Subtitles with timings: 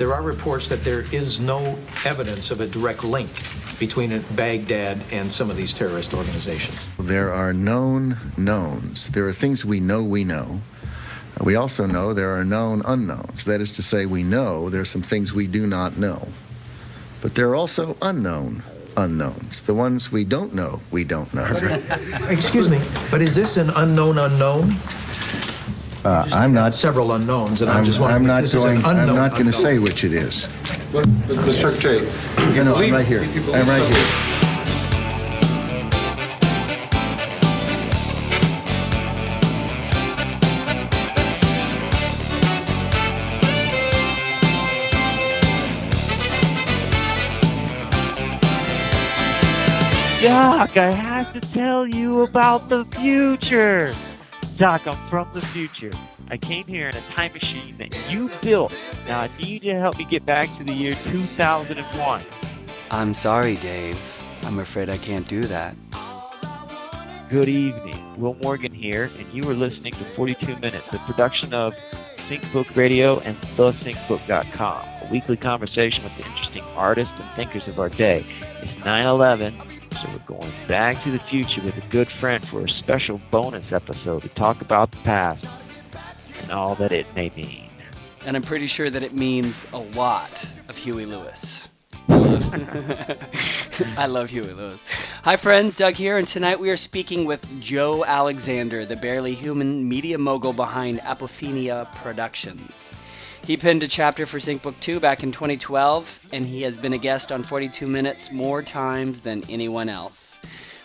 [0.00, 3.28] There are reports that there is no evidence of a direct link
[3.78, 6.80] between Baghdad and some of these terrorist organizations.
[6.98, 9.10] There are known knowns.
[9.10, 10.62] There are things we know we know.
[11.38, 13.44] Uh, we also know there are known unknowns.
[13.44, 16.28] That is to say, we know there are some things we do not know.
[17.20, 18.62] But there are also unknown
[18.96, 19.60] unknowns.
[19.60, 21.44] The ones we don't know, we don't know.
[22.30, 22.80] Excuse me,
[23.10, 24.76] but is this an unknown unknown?
[26.04, 26.72] Uh, I'm not.
[26.72, 28.22] Several unknowns, and I'm, I'm, just wondering.
[28.22, 28.78] I'm not this going.
[28.78, 30.46] Is an I'm not going to say which it is.
[30.92, 32.08] But, but the Secretary,
[32.54, 33.20] You know, I'm right here.
[33.22, 34.36] I'm right here.
[50.22, 53.94] Doc, I have to tell you about the future.
[54.60, 55.90] Doc, I'm from the future.
[56.28, 58.76] I came here in a time machine that you built.
[59.08, 62.22] Now I need you to help me get back to the year 2001.
[62.90, 63.98] I'm sorry, Dave.
[64.42, 65.74] I'm afraid I can't do that.
[67.30, 68.20] Good evening.
[68.20, 71.74] Will Morgan here, and you are listening to 42 Minutes, the production of
[72.28, 77.88] SyncBook Radio and thesyncbook.com, a weekly conversation with the interesting artists and thinkers of our
[77.88, 78.26] day.
[78.60, 79.54] It's 9/11,
[80.00, 83.70] so we're going back to the future with a good friend for a special bonus
[83.70, 85.46] episode to talk about the past
[86.42, 87.68] and all that it may mean.
[88.24, 91.68] And I'm pretty sure that it means a lot of Huey Lewis.
[92.08, 94.80] I love Huey Lewis.
[95.22, 95.76] Hi, friends.
[95.76, 100.52] Doug here, and tonight we are speaking with Joe Alexander, the barely human media mogul
[100.52, 102.90] behind Apophenia Productions.
[103.46, 106.98] He penned a chapter for SyncBook 2 back in 2012, and he has been a
[106.98, 110.38] guest on 42 Minutes more times than anyone else.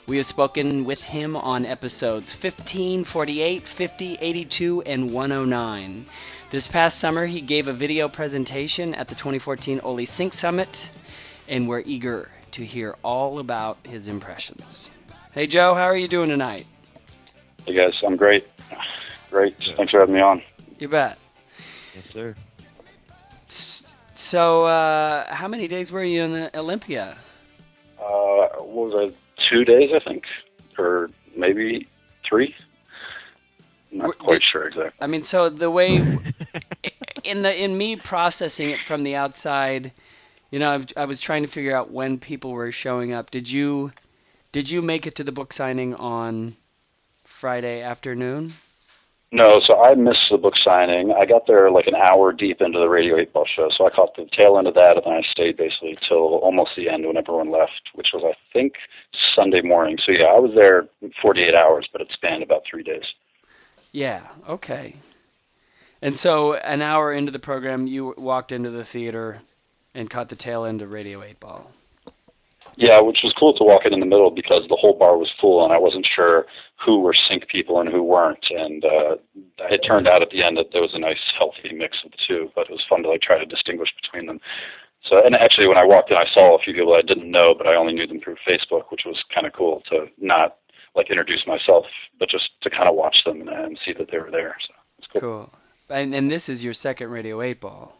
[0.08, 6.06] We have spoken with him on episodes 15, 48, 50, 82, and 109.
[6.50, 10.90] This past summer, he gave a video presentation at the 2014 Oli Sync Summit,
[11.48, 14.90] and we're eager to hear all about his impressions.
[15.34, 16.66] Hey, Joe, how are you doing tonight?
[17.66, 18.48] Hey guys, I'm great.
[19.32, 19.56] Great.
[19.76, 20.42] Thanks for having me on.
[20.80, 21.18] You bet.
[21.96, 22.36] Yes, sir.
[24.16, 27.18] So, uh, how many days were you in Olympia?
[28.00, 28.04] Uh,
[28.64, 29.16] what was it?
[29.50, 30.24] Two days, I think,
[30.78, 31.88] or maybe
[32.28, 32.56] three.
[33.92, 34.92] I'm not quite did- sure exactly.
[35.00, 35.98] I mean, so the way
[37.24, 39.92] in the in me processing it from the outside,
[40.52, 43.30] you know, I, I was trying to figure out when people were showing up.
[43.32, 43.92] Did you
[44.52, 46.56] did you make it to the book signing on
[47.26, 48.54] Friday afternoon?
[49.32, 51.12] No, so I missed the book signing.
[51.12, 53.90] I got there like an hour deep into the Radio 8 Ball show, so I
[53.90, 57.06] caught the tail end of that, and then I stayed basically till almost the end
[57.06, 58.74] when everyone left, which was, I think,
[59.36, 59.98] Sunday morning.
[60.06, 60.88] So yeah, I was there
[61.22, 63.04] 48 hours, but it spanned about three days.
[63.92, 64.22] Yeah.
[64.48, 64.96] Okay.
[66.02, 69.42] And so an hour into the program, you walked into the theater
[69.94, 71.72] and caught the tail end of Radio 8 Ball.
[72.78, 75.32] Yeah, which was cool to walk in in the middle because the whole bar was
[75.40, 76.46] full, and I wasn't sure
[76.84, 78.46] who were sync people and who weren't.
[78.50, 79.16] And uh,
[79.72, 82.18] it turned out at the end that there was a nice, healthy mix of the
[82.28, 82.52] two.
[82.54, 84.40] But it was fun to like try to distinguish between them.
[85.10, 87.54] So, and actually, when I walked in, I saw a few people I didn't know,
[87.58, 90.58] but I only knew them through Facebook, which was kind of cool to not
[90.96, 91.86] like introduce myself,
[92.20, 94.56] but just to kind of watch them and, and see that they were there.
[94.68, 95.22] So it's cool.
[95.22, 95.50] Cool.
[95.90, 97.94] And and this is your second Radio 8 Ball.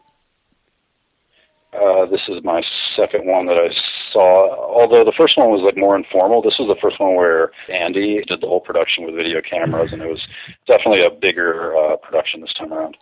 [1.72, 2.62] Uh, this is my
[2.96, 3.68] second one that I
[4.12, 4.54] saw.
[4.74, 8.22] Although the first one was like more informal, this was the first one where Andy
[8.26, 10.20] did the whole production with video cameras, and it was
[10.66, 12.96] definitely a bigger uh, production this time around.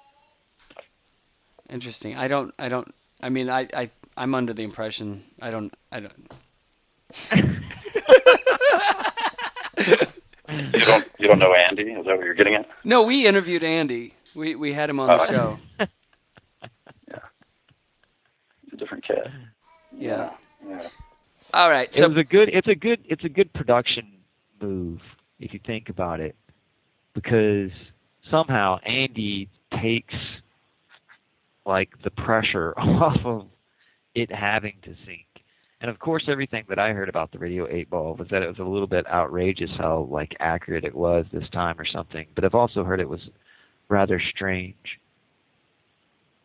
[1.70, 2.16] Interesting.
[2.16, 2.54] I don't.
[2.58, 2.94] I don't.
[3.22, 3.68] I mean, I.
[3.74, 3.90] I.
[4.16, 5.24] I'm under the impression.
[5.40, 5.74] I don't.
[5.90, 6.30] I don't.
[10.48, 11.84] You don't you don't know Andy?
[11.84, 12.66] Is that what you're getting at?
[12.84, 14.14] No, we interviewed Andy.
[14.34, 15.58] We we had him on the Oh, show.
[18.64, 19.28] He's a different cat.
[19.92, 20.30] Yeah.
[20.68, 20.88] Yeah.
[21.52, 21.88] All right.
[21.88, 22.48] It So was a good.
[22.52, 23.00] It's a good.
[23.04, 24.06] It's a good production
[24.60, 25.00] move
[25.40, 26.34] if you think about it,
[27.14, 27.70] because
[28.30, 29.48] somehow Andy
[29.80, 30.14] takes
[31.66, 33.46] like the pressure off of
[34.14, 35.26] it having to sync.
[35.80, 38.48] And of course, everything that I heard about the Radio 8 Ball was that it
[38.48, 42.26] was a little bit outrageous how like accurate it was this time or something.
[42.34, 43.20] But I've also heard it was
[43.88, 44.76] rather strange.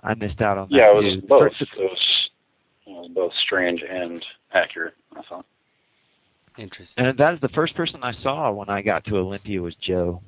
[0.03, 0.75] I missed out on that.
[0.75, 1.41] Yeah, it was both.
[1.43, 2.18] First- It was, it
[2.99, 4.23] was both strange and
[4.53, 4.93] accurate.
[5.15, 5.45] I thought.
[6.57, 7.05] interesting.
[7.05, 10.21] And that is the first person I saw when I got to Olympia was Joe.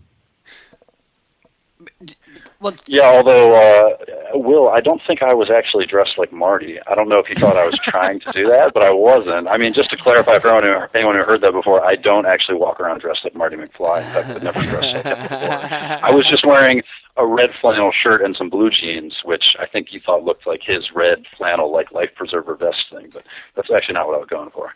[2.60, 6.80] Well, Yeah, although uh, Will, I don't think I was actually dressed like Marty.
[6.86, 9.48] I don't know if he thought I was trying to do that, but I wasn't.
[9.48, 12.26] I mean, just to clarify for anyone who, anyone who heard that before, I don't
[12.26, 14.06] actually walk around dressed like Marty McFly.
[14.06, 16.10] In fact, I've never dressed like that before.
[16.10, 16.84] I was just wearing
[17.18, 20.62] a red flannel shirt and some blue jeans, which I think you thought looked like
[20.64, 23.24] his red flannel, like life preserver vest thing, but
[23.56, 24.72] that's actually not what I was going for.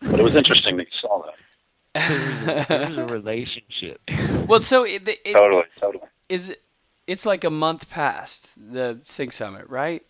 [0.00, 2.68] But it was interesting that you saw that.
[2.68, 4.00] There's a relationship.
[4.48, 6.04] well, so it, it, Totally, totally.
[6.28, 6.62] Is it,
[7.06, 10.02] it's like a month past the Sync Summit, right?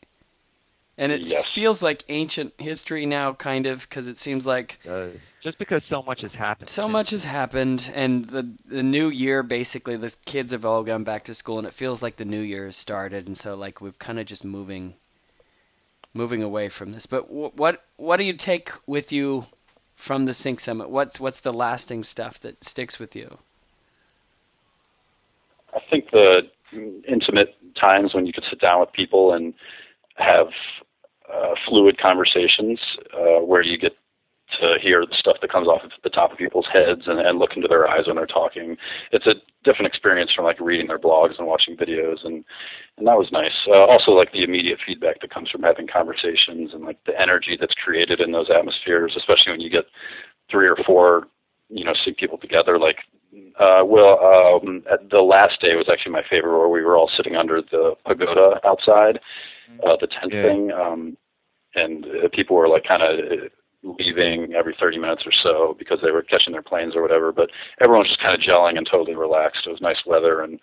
[0.99, 1.45] And it Yes.
[1.55, 5.09] feels like ancient history now, kind of, because it seems like Uh,
[5.43, 6.71] just because so much has happened.
[6.71, 11.05] so much has happened, and the the new year basically, the kids have all gone
[11.05, 13.81] back to school, and it feels like the new year has started, and so like
[13.81, 14.95] we've kind of just moving,
[16.15, 17.07] moving away from this.
[17.07, 19.47] But wh- what what do you take with you
[19.97, 20.89] from the Sync Summit?
[20.91, 23.39] What's what's the lasting stuff that sticks with you?
[25.75, 26.43] I think the
[27.09, 29.55] intimate times when you could sit down with people and
[30.17, 30.49] have
[31.33, 32.79] uh, fluid conversations
[33.13, 33.93] uh, where you get
[34.61, 37.39] to hear the stuff that comes off of the top of people's heads and, and
[37.39, 38.77] look into their eyes when they're talking.
[39.11, 39.35] It's a
[39.65, 42.45] different experience from like reading their blogs and watching videos, and
[42.99, 43.57] and that was nice.
[43.67, 47.57] Uh, also, like the immediate feedback that comes from having conversations and like the energy
[47.59, 49.87] that's created in those atmospheres, especially when you get
[50.51, 51.27] three or four,
[51.69, 52.79] you know, sync people together.
[52.79, 52.99] Like,
[53.59, 57.11] uh, well, um, at the last day was actually my favorite, where we were all
[57.17, 59.21] sitting under the pagoda outside,
[59.85, 60.43] uh, the tent Yeah.
[60.43, 61.17] thing, um,
[61.75, 63.51] and uh, people were like kind of
[63.83, 67.33] leaving every 30 minutes or so because they were catching their planes or whatever.
[67.33, 67.51] But
[67.81, 69.67] everyone was just kind of gelling and totally relaxed.
[69.67, 70.59] It was nice weather, and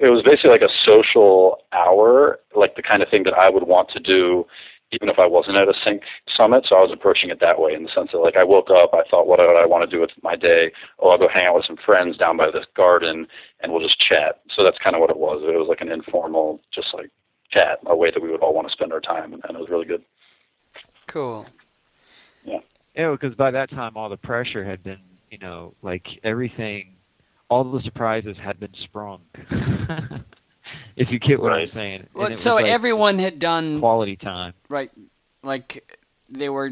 [0.00, 3.64] it was basically like a social hour, like the kind of thing that I would
[3.64, 4.46] want to do
[4.92, 6.02] even if I wasn't at a sync
[6.36, 6.64] summit.
[6.68, 8.94] So I was approaching it that way in the sense that like I woke up,
[8.94, 10.70] I thought, what do I want to do with my day?
[11.00, 13.26] Oh, I'll go hang out with some friends down by this garden
[13.60, 14.42] and we'll just chat.
[14.54, 15.42] So that's kind of what it was.
[15.42, 17.10] It was like an informal, just like
[17.50, 19.60] chat, a way that we would all want to spend our time, and, and it
[19.60, 20.02] was really good.
[21.08, 21.46] Cool.
[22.44, 22.58] Yeah,
[22.94, 25.00] Yeah, because by that time all the pressure had been,
[25.30, 26.94] you know, like everything,
[27.48, 29.20] all the surprises had been sprung.
[30.96, 31.68] if you get what Right.
[31.68, 32.06] I'm saying.
[32.14, 34.54] Well, it so like everyone had done quality time.
[34.68, 34.90] right,
[35.42, 35.84] like
[36.28, 36.70] they were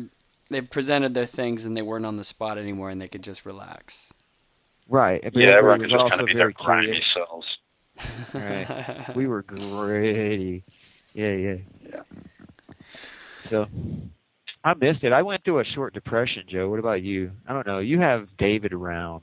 [0.50, 3.44] they presented their things and they weren't on the spot anymore and they could just
[3.46, 4.12] relax.
[4.88, 5.20] Right.
[5.22, 7.04] but yeah, everyone was could just also kind of be their very grimy curious.
[7.14, 7.46] selves.
[8.34, 9.16] Right.
[9.16, 10.64] we were gritty.
[11.14, 11.54] Yeah, yeah.
[11.88, 12.02] Yeah.
[13.48, 13.66] So
[14.64, 15.12] I missed it.
[15.12, 16.68] I went through a short depression, Joe.
[16.68, 17.30] What about you?
[17.46, 17.78] I don't know.
[17.78, 19.22] You have David around.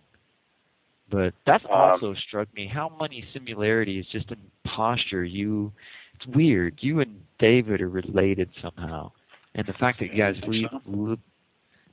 [1.11, 5.71] But that's Um, also struck me how many similarities just in posture you
[6.15, 6.77] it's weird.
[6.81, 9.11] You and David are related somehow.
[9.55, 11.17] And the fact that you guys leave so?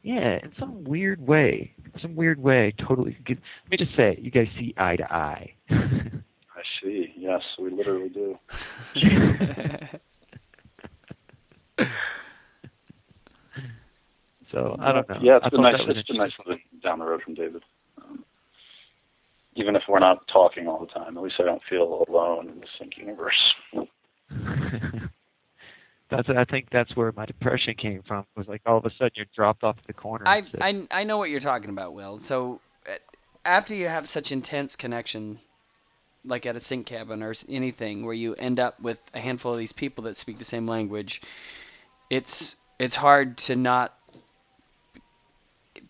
[0.02, 1.72] yeah, in some weird way.
[2.00, 3.16] Some weird way, totally.
[3.28, 3.38] Let
[3.70, 4.18] me just say.
[4.20, 5.54] You guys see eye to eye.
[5.70, 7.12] I see.
[7.16, 8.38] Yes, we literally do.
[14.50, 15.18] So I don't know.
[15.22, 15.74] Yeah, it's I been nice.
[15.88, 17.62] It's been nice living down the road from David.
[19.58, 22.60] Even if we're not talking all the time, at least I don't feel alone in
[22.60, 23.34] the sync universe.
[26.10, 28.24] that's I think that's where my depression came from.
[28.36, 30.26] Was like all of a sudden you're dropped off the corner.
[30.26, 32.18] I I I know what you're talking about, Will.
[32.20, 32.92] So uh,
[33.44, 35.40] after you have such intense connection,
[36.24, 39.58] like at a sync cabin or anything, where you end up with a handful of
[39.58, 41.20] these people that speak the same language,
[42.10, 43.94] it's it's hard to not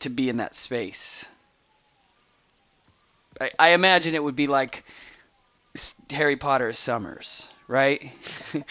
[0.00, 1.26] to be in that space.
[3.40, 4.84] I, I imagine it would be like
[6.10, 8.10] Harry Potter's summers, right?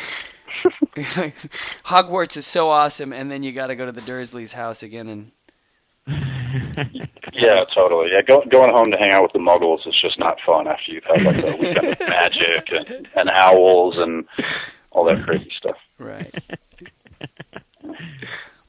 [1.85, 5.07] Hogwarts is so awesome, and then you got to go to the Dursleys' house again
[5.07, 5.31] and
[7.33, 8.09] Yeah, totally.
[8.11, 10.91] Yeah, go, going home to hang out with the Muggles is just not fun after
[10.91, 14.25] you've had like a weekend of magic and, and owls and
[14.91, 15.75] all that crazy stuff.
[15.99, 16.33] Right.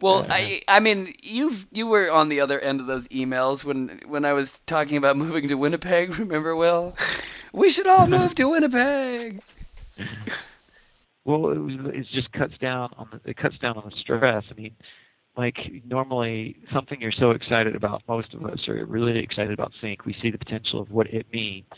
[0.01, 4.01] Well, I I mean, you you were on the other end of those emails when
[4.07, 6.11] when I was talking about moving to Winnipeg.
[6.19, 6.97] Remember, Will?
[7.53, 9.43] We should all move to Winnipeg.
[11.25, 14.45] Well, it, was, it just cuts down on the it cuts down on the stress.
[14.51, 14.77] I mean,
[15.37, 20.05] like normally something you're so excited about, most of us are really excited about sync.
[20.05, 21.71] We see the potential of what it means,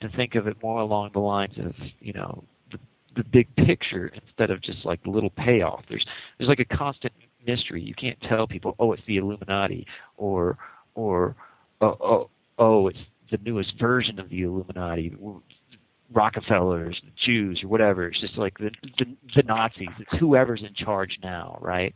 [0.00, 2.78] and think of it more along the lines of you know the
[3.16, 5.84] the big picture instead of just like the little payoff.
[5.88, 6.04] There's
[6.38, 7.14] there's like a constant
[7.46, 7.82] mystery.
[7.82, 9.86] You can't tell people, oh, it's the Illuminati,
[10.16, 10.56] or
[10.94, 11.36] or
[11.80, 12.98] oh oh, oh it's
[13.30, 15.14] the newest version of the Illuminati.
[16.12, 18.06] Rockefellers, Jews, or whatever.
[18.06, 19.88] It's just like the, the the Nazis.
[19.98, 21.94] It's whoever's in charge now, right?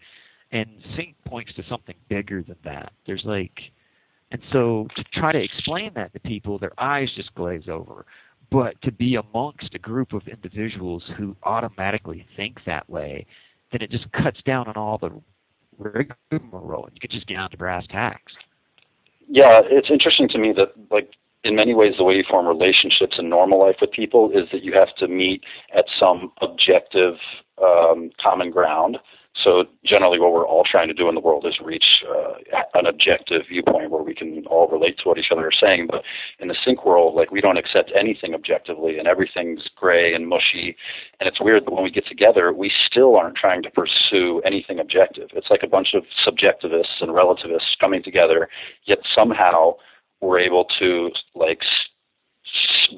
[0.51, 2.93] And Sync points to something bigger than that.
[3.07, 3.53] There's like,
[4.33, 8.07] and so to try to explain that to people, their eyes just glaze over.
[8.51, 13.27] But to be amongst a group of individuals who automatically think that way,
[13.73, 15.11] then it just cuts down on all the
[15.79, 16.89] rigmarole.
[16.93, 18.33] You could just get down to brass tacks.
[19.29, 21.11] Yeah, it's interesting to me that like
[21.45, 24.65] in many ways the way you form relationships in normal life with people is that
[24.65, 25.43] you have to meet
[25.77, 27.15] at some objective
[27.63, 28.99] um, common ground
[29.45, 32.35] so generally, what we're all trying to do in the world is reach uh,
[32.75, 35.87] an objective viewpoint where we can all relate to what each other are saying.
[35.91, 36.03] But
[36.41, 40.77] in the sync world, like we don't accept anything objectively, and everything's gray and mushy.
[41.21, 44.81] And it's weird that when we get together, we still aren't trying to pursue anything
[44.81, 45.29] objective.
[45.35, 48.49] It's like a bunch of subjectivists and relativists coming together,
[48.87, 49.75] yet somehow
[50.21, 51.61] we're able to like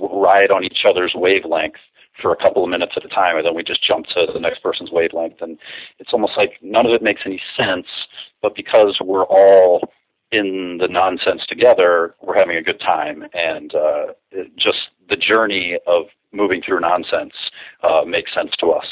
[0.01, 1.75] ride on each other's wavelength
[2.21, 4.41] for a couple of minutes at a time, and then we just jump to the
[4.41, 5.41] next person's wavelength.
[5.41, 5.59] And
[5.99, 7.87] it's almost like none of it makes any sense,
[8.43, 9.91] but because we're all
[10.33, 13.25] in the nonsense together, we're having a good time.
[13.35, 14.07] And uh,
[14.57, 17.33] just the journey of moving through nonsense
[17.83, 18.87] uh, makes sense to us.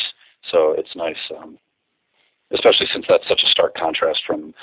[0.50, 1.58] So it's nice, um,
[2.52, 4.54] especially since that's such a stark contrast from,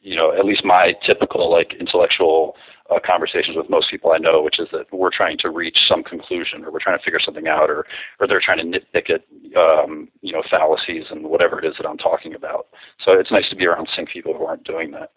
[0.00, 2.56] you know, at least my typical like intellectual
[2.90, 6.02] uh, conversations with most people I know, which is that we're trying to reach some
[6.02, 7.86] conclusion, or we're trying to figure something out, or
[8.20, 9.22] or they're trying to nitpick at
[9.56, 12.66] um, you know fallacies and whatever it is that I'm talking about.
[13.04, 15.12] So it's nice to be around sync people who aren't doing that.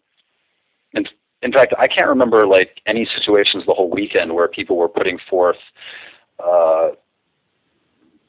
[0.94, 1.10] And
[1.42, 5.20] in fact, I can't remember like any situations the whole weekend where people were putting
[5.30, 5.58] forth.
[6.40, 6.90] Uh,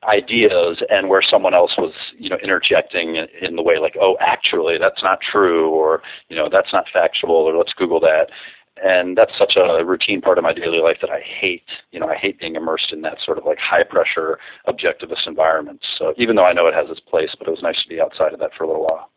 [0.04, 4.76] ideas and where someone else was you know interjecting in the way like oh actually
[4.78, 8.28] that's not true or you know that's not factual or let's google that
[8.82, 11.68] and that's such a routine part of my daily life that I hate.
[11.92, 15.80] You know, I hate being immersed in that sort of like high pressure objectivist environment.
[15.98, 18.00] So even though I know it has its place, but it was nice to be
[18.00, 19.10] outside of that for a little while.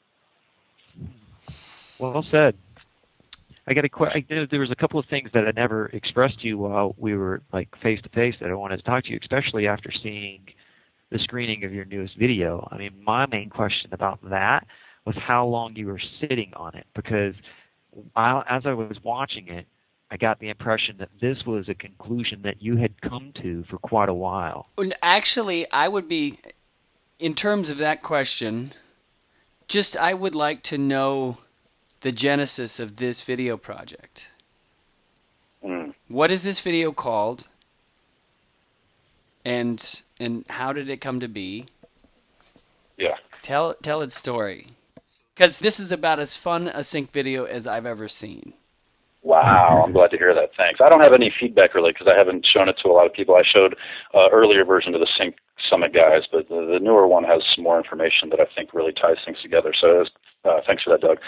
[2.00, 2.56] Well said.
[3.68, 4.26] I got a question.
[4.50, 7.42] There was a couple of things that I never expressed to you while we were
[7.54, 10.42] like face to face that I wanted to talk to you, especially after seeing
[11.12, 12.68] the screening of your newest video.
[12.72, 14.66] I mean, my main question about that
[15.06, 17.36] was how long you were sitting on it because
[18.14, 19.66] while, as I was watching it,
[20.10, 23.78] I got the impression that this was a conclusion that you had come to for
[23.78, 24.68] quite a while.
[25.02, 26.38] Actually, I would be,
[27.20, 28.74] in terms of that question,
[29.68, 31.38] just I would like to know
[32.02, 34.28] the genesis of this video project.
[35.64, 35.94] Mm.
[36.10, 37.48] What is this video called?
[39.46, 41.66] And and how did it come to be?
[42.98, 43.16] Yeah.
[43.42, 44.68] Tell tell its story
[45.36, 48.54] because this is about as fun a sync video as I've ever seen.
[49.24, 50.50] Wow, I'm glad to hear that.
[50.58, 50.80] Thanks.
[50.84, 53.14] I don't have any feedback really because I haven't shown it to a lot of
[53.14, 53.36] people.
[53.36, 53.76] I showed
[54.16, 55.36] uh, earlier version to the Sync
[55.70, 58.94] Summit guys, but the, the newer one has some more information that I think really
[58.94, 59.74] ties things together.
[59.80, 60.10] So was,
[60.44, 61.20] uh, thanks for that, Doug.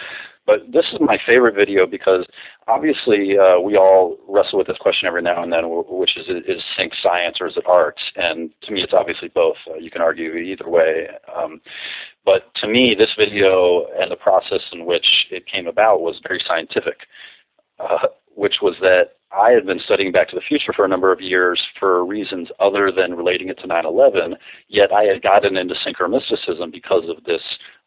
[0.45, 2.25] But this is my favorite video because
[2.67, 6.63] obviously uh, we all wrestle with this question every now and then, which is is
[6.75, 7.99] sync science or is it art?
[8.15, 9.57] And to me, it's obviously both.
[9.69, 11.07] Uh, you can argue either way.
[11.33, 11.61] Um,
[12.25, 16.41] but to me, this video and the process in which it came about was very
[16.47, 16.97] scientific,
[17.79, 21.11] uh, which was that I had been studying Back to the Future for a number
[21.11, 24.35] of years for reasons other than relating it to 9 11,
[24.67, 27.41] yet I had gotten into synchromysticism because of this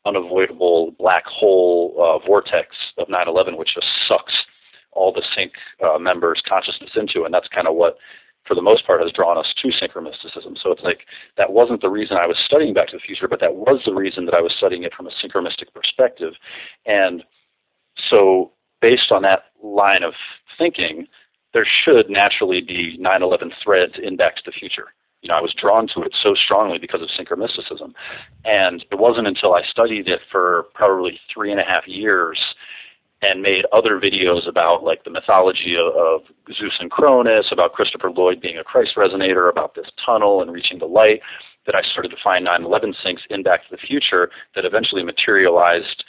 [0.05, 4.35] unavoidable black hole uh, vortex of 9 11, which just sucks
[4.93, 5.53] all the sync
[5.85, 7.25] uh, members' consciousness into.
[7.25, 7.97] And that's kind of what
[8.47, 10.57] for the most part, has drawn us to synchromysticism.
[10.63, 11.01] So it's like
[11.37, 13.95] that wasn't the reason I was studying Back to the Future, but that was the
[13.95, 16.35] reason that I was studying it from a synchromystic perspective.
[16.87, 17.25] And
[18.09, 20.15] so, based on that line of
[20.59, 21.07] thinking,
[21.53, 24.93] there should naturally be 9 11 threads in Back to the Future.
[25.23, 27.95] You know, I was drawn to it so strongly because of synchromysticism.
[28.45, 32.39] And it wasn't until I studied it for probably three and a half years
[33.23, 36.21] and made other videos about like the mythology of, of
[36.55, 40.79] Zeus and Cronus, about Christopher Lloyd being a Christ resonator, about this tunnel and reaching
[40.79, 41.21] the light,
[41.67, 46.05] that I started to find 9/11 syncs in Back to the Future that eventually materialized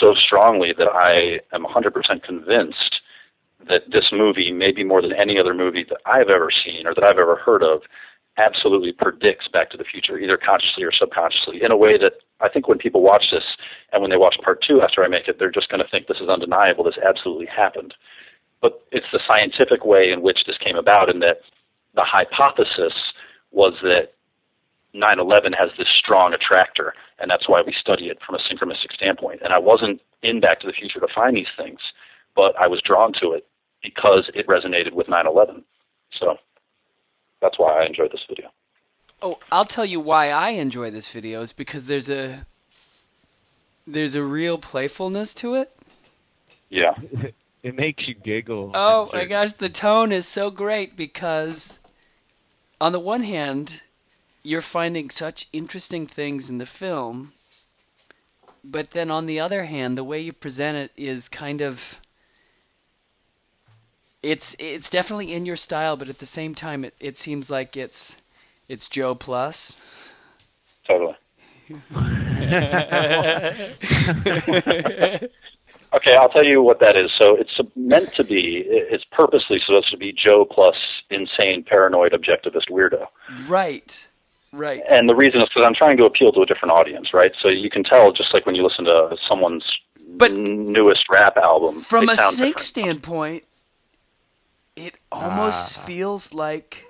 [0.00, 3.00] so strongly that I am 100% convinced
[3.68, 7.04] that this movie, maybe more than any other movie that I've ever seen or that
[7.04, 7.82] I've ever heard of,
[8.36, 12.48] absolutely predicts Back to the Future, either consciously or subconsciously, in a way that I
[12.48, 13.44] think when people watch this
[13.92, 16.06] and when they watch part two after I make it, they're just going to think
[16.06, 16.84] this is undeniable.
[16.84, 17.94] This absolutely happened.
[18.62, 21.40] But it's the scientific way in which this came about, and that
[21.94, 22.94] the hypothesis
[23.50, 24.12] was that
[24.94, 29.40] 9/11 has this strong attractor, and that's why we study it from a synchronistic standpoint.
[29.42, 31.80] And I wasn't in Back to the Future to find these things,
[32.34, 33.46] but I was drawn to it
[33.82, 35.62] because it resonated with 9/11.
[36.18, 36.38] So
[37.40, 38.50] that's why I enjoyed this video.
[39.20, 42.46] Oh, I'll tell you why I enjoy this video is because there's a
[43.86, 45.72] there's a real playfulness to it.
[46.68, 46.94] Yeah.
[47.62, 48.72] it makes you giggle.
[48.74, 51.78] Oh my gosh, the tone is so great because
[52.80, 53.80] on the one hand,
[54.42, 57.32] you're finding such interesting things in the film,
[58.64, 61.80] but then on the other hand, the way you present it is kind of
[64.22, 67.76] it's it's definitely in your style, but at the same time, it, it seems like
[67.76, 68.16] it's
[68.68, 69.76] it's Joe plus.
[70.86, 71.14] Totally.
[75.94, 77.10] Okay, I'll tell you what that is.
[77.18, 80.76] So it's meant to be, it's purposely supposed to be Joe plus
[81.10, 83.06] insane, paranoid, objectivist weirdo.
[83.48, 84.08] right,
[84.52, 84.82] right.
[84.88, 87.32] And the reason is because I'm trying to appeal to a different audience, right?
[87.42, 89.64] So you can tell just like when you listen to someone's
[90.10, 91.82] But newest rap album.
[91.82, 92.60] From a sync different.
[92.60, 93.44] standpoint,
[94.76, 95.82] it almost Ah.
[95.86, 96.84] feels like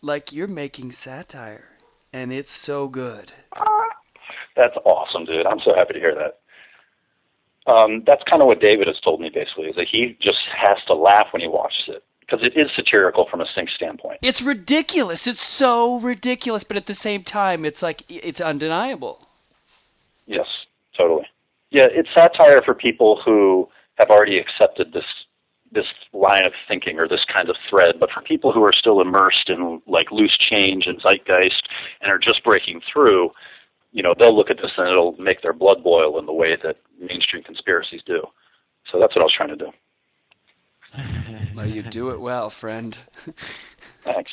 [0.00, 1.68] like you're making satire,
[2.12, 3.32] and it's so good.
[4.56, 5.46] That's awesome, dude.
[5.46, 6.38] I'm so happy to hear that.
[7.70, 10.78] Um, that's kind of what David has told me, basically, is that he just has
[10.86, 14.18] to laugh when he watches it because it is satirical from a sync standpoint.
[14.22, 15.26] It's ridiculous.
[15.26, 19.26] It's so ridiculous, but at the same time, it's like it's undeniable.
[20.26, 20.46] Yes,
[20.96, 21.26] totally.
[21.70, 25.04] Yeah, it's satire for people who have already accepted this
[25.70, 29.02] this line of thinking or this kind of thread, but for people who are still
[29.02, 31.62] immersed in like loose change and zeitgeist
[32.00, 33.30] and are just breaking through,
[33.92, 36.56] you know, they'll look at this and it'll make their blood boil in the way
[36.62, 38.22] that mainstream conspiracies do.
[38.90, 39.70] So that's what I was trying to do.
[41.58, 42.96] Well, you do it well, friend.
[44.04, 44.32] Thanks.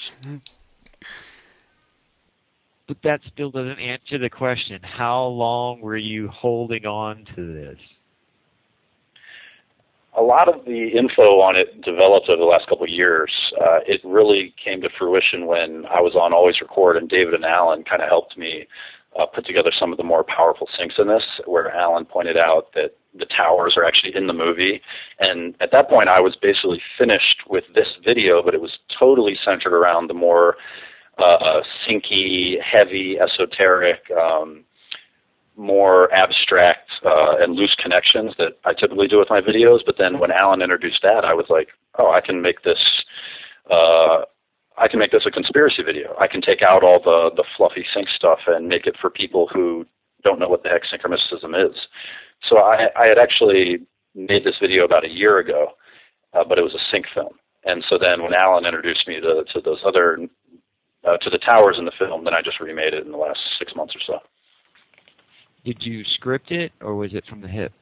[2.88, 4.80] But that still doesn't answer the question.
[4.84, 7.80] How long were you holding on to this?
[10.18, 13.30] a lot of the info on it developed over the last couple of years.
[13.60, 17.44] Uh, it really came to fruition when I was on Always Record, and David and
[17.44, 18.66] Alan kind of helped me
[19.20, 22.74] uh, put together some of the more powerful syncs in this, where Alan pointed out
[22.74, 24.82] that the towers are actually in the movie.
[25.20, 29.38] And at that point, I was basically finished with this video, but it was totally
[29.44, 30.58] centered around the more
[31.18, 34.66] uh, syncy, heavy, esoteric, um,
[35.56, 39.80] more abstract uh, and loose connections that I typically do with my videos.
[39.86, 42.90] But then when Alan introduced that, I was like, oh, I can make this.
[43.72, 44.24] Uh,
[44.78, 46.16] I can make this a conspiracy video.
[46.20, 49.48] I can take out all the the fluffy sync stuff and make it for people
[49.54, 49.86] who
[50.24, 51.76] don't know what the heck synchromysticism is.
[52.50, 53.80] So I, I had actually
[54.16, 55.68] made this video about a year ago,
[56.34, 57.34] uh, but it was a sync film.
[57.64, 60.20] And so then when Alan introduced me to to those other
[61.08, 63.40] uh, to the towers in the film, then I just remade it in the last
[63.60, 64.20] six months or so.
[65.64, 67.72] Did you script it or was it from the hip?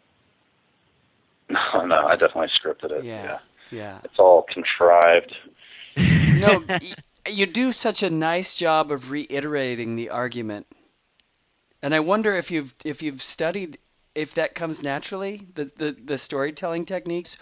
[1.50, 3.04] No, no, I definitely scripted it.
[3.04, 3.38] Yeah,
[3.70, 4.00] yeah.
[4.04, 5.36] It's all contrived.
[6.44, 6.64] No,
[7.28, 10.68] you do such a nice job of reiterating the argument,
[11.82, 13.78] and I wonder if you've if you've studied
[14.16, 17.38] if that comes naturally the the, the storytelling techniques,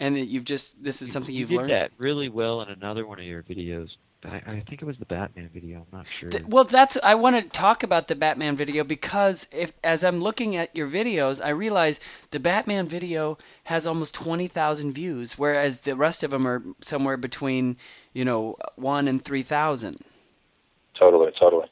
[0.00, 1.70] and that you've just this is something you you've did learned.
[1.70, 3.88] that really well in another one of your videos.
[4.24, 5.78] I, I think it was the Batman video.
[5.78, 6.30] I'm not sure.
[6.30, 10.20] Th- well, that's I want to talk about the Batman video because if as I'm
[10.20, 11.98] looking at your videos, I realize
[12.30, 17.76] the Batman video has almost 20,000 views, whereas the rest of them are somewhere between,
[18.12, 19.98] you know, one and 3,000.
[20.94, 21.66] Totally, totally.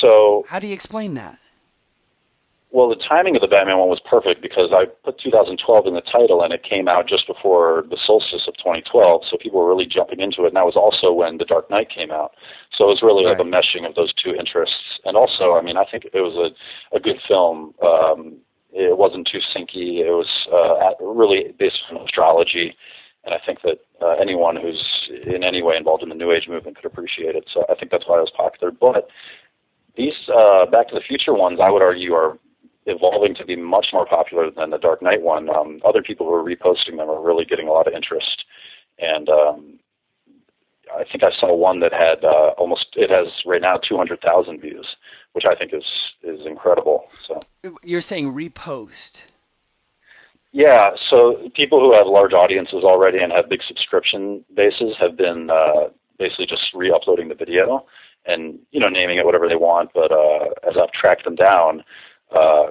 [0.00, 1.38] So, How do you explain that?
[2.76, 5.56] Well, the timing of the Batman one was perfect because I put 2012
[5.88, 9.64] in the title and it came out just before the solstice of 2012, so people
[9.64, 10.52] were really jumping into it.
[10.52, 12.36] And that was also when The Dark Knight came out.
[12.76, 15.00] So it was really like a meshing of those two interests.
[15.08, 16.52] And also, I mean, I think it was a,
[16.94, 17.72] a good film.
[17.80, 18.44] Um,
[18.76, 20.04] it wasn't too syncy.
[20.04, 22.76] It was uh, really based on astrology.
[23.24, 24.84] And I think that uh, anyone who's
[25.24, 27.48] in any way involved in the New Age movement could appreciate it.
[27.48, 28.68] So I think that's why it was popular.
[28.68, 29.08] But
[29.96, 32.36] these uh, Back to the Future ones, I would argue, are
[32.86, 35.50] evolving to be much more popular than the Dark Knight one.
[35.50, 38.44] Um, other people who are reposting them are really getting a lot of interest.
[38.98, 39.78] And um,
[40.96, 44.86] I think I saw one that had uh, almost, it has right now 200,000 views,
[45.32, 45.84] which I think is,
[46.22, 47.06] is incredible.
[47.26, 47.40] So.
[47.82, 49.22] You're saying repost.
[50.52, 55.50] Yeah, so people who have large audiences already and have big subscription bases have been
[55.50, 57.84] uh, basically just re-uploading the video
[58.24, 59.90] and you know naming it whatever they want.
[59.92, 61.84] But uh, as I've tracked them down,
[62.34, 62.66] uh,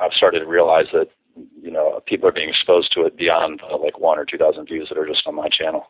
[0.00, 1.08] I've started to realize that
[1.60, 4.66] you know people are being exposed to it beyond uh, like one or two thousand
[4.66, 5.86] views that are just on my channel.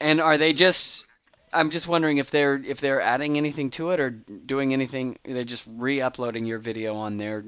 [0.00, 1.06] And are they just
[1.52, 5.44] I'm just wondering if they're if they're adding anything to it or doing anything they're
[5.44, 7.44] just re-uploading your video on their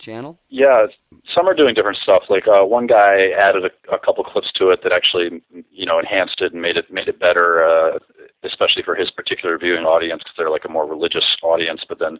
[0.00, 0.40] channel?
[0.48, 0.86] Yeah,
[1.34, 2.22] some are doing different stuff.
[2.28, 5.98] Like uh, one guy added a, a couple clips to it that actually, you know,
[5.98, 7.98] enhanced it and made it made it better, uh,
[8.42, 11.82] especially for his particular viewing audience because they're like a more religious audience.
[11.88, 12.18] But then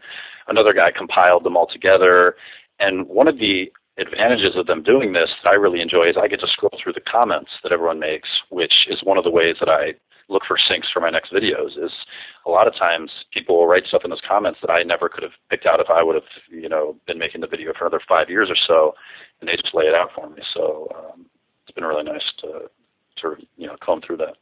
[0.49, 2.37] another guy compiled them all together.
[2.79, 6.29] And one of the advantages of them doing this that I really enjoy is I
[6.29, 9.57] get to scroll through the comments that everyone makes, which is one of the ways
[9.61, 9.95] that I
[10.31, 11.77] look for syncs for my next videos.
[11.77, 11.93] Is
[12.47, 15.23] a lot of times people will write stuff in those comments that I never could
[15.23, 18.01] have picked out if I would have you know been making the video for another
[18.09, 18.95] five years or so,
[19.41, 20.41] and they just lay it out for me.
[20.55, 21.27] So um,
[21.65, 22.71] it's been really nice to
[23.23, 24.37] to you know comb through that.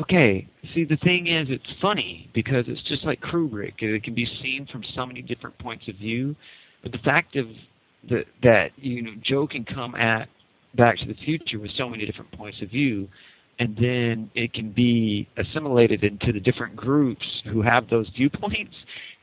[0.00, 3.74] Okay, see the thing is, it's funny because it's just like Kubrick.
[3.80, 6.36] It can be seen from so many different points of view,
[6.82, 7.46] but the fact of
[8.08, 10.28] the, that you know Joe can come at
[10.76, 13.08] Back to the Future with so many different points of view,
[13.60, 18.74] and then it can be assimilated into the different groups who have those viewpoints.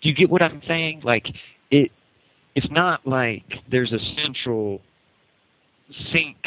[0.02, 1.02] Do you get what I'm saying?
[1.04, 1.26] Like
[1.72, 1.92] it,
[2.56, 4.80] it's not like there's a central
[6.14, 6.38] sync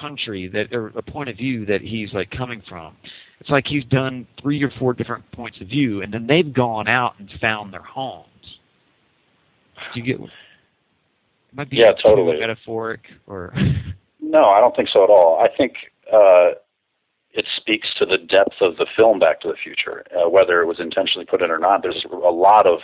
[0.00, 2.96] country that or a point of view that he's like coming from.
[3.40, 6.86] It's like he's done three or four different points of view, and then they've gone
[6.86, 8.28] out and found their homes.
[9.92, 10.20] Do you get?
[10.20, 10.30] What,
[11.54, 13.52] might be yeah, totally metaphoric or.
[14.20, 15.40] no, I don't think so at all.
[15.42, 15.72] I think
[16.12, 16.50] uh,
[17.32, 20.66] it speaks to the depth of the film Back to the Future, uh, whether it
[20.66, 21.82] was intentionally put in or not.
[21.82, 22.80] There's a lot of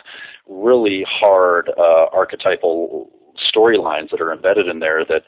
[0.49, 5.23] really hard uh, archetypal storylines that are embedded in there that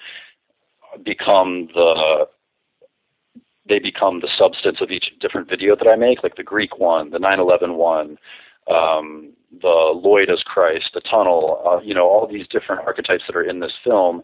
[1.05, 2.27] become the
[3.69, 7.11] they become the substance of each different video that I make, like the Greek one,
[7.11, 8.19] the 9/11 one,
[8.69, 11.63] um, the Lloyd as Christ, the tunnel.
[11.65, 14.23] Uh, you know, all these different archetypes that are in this film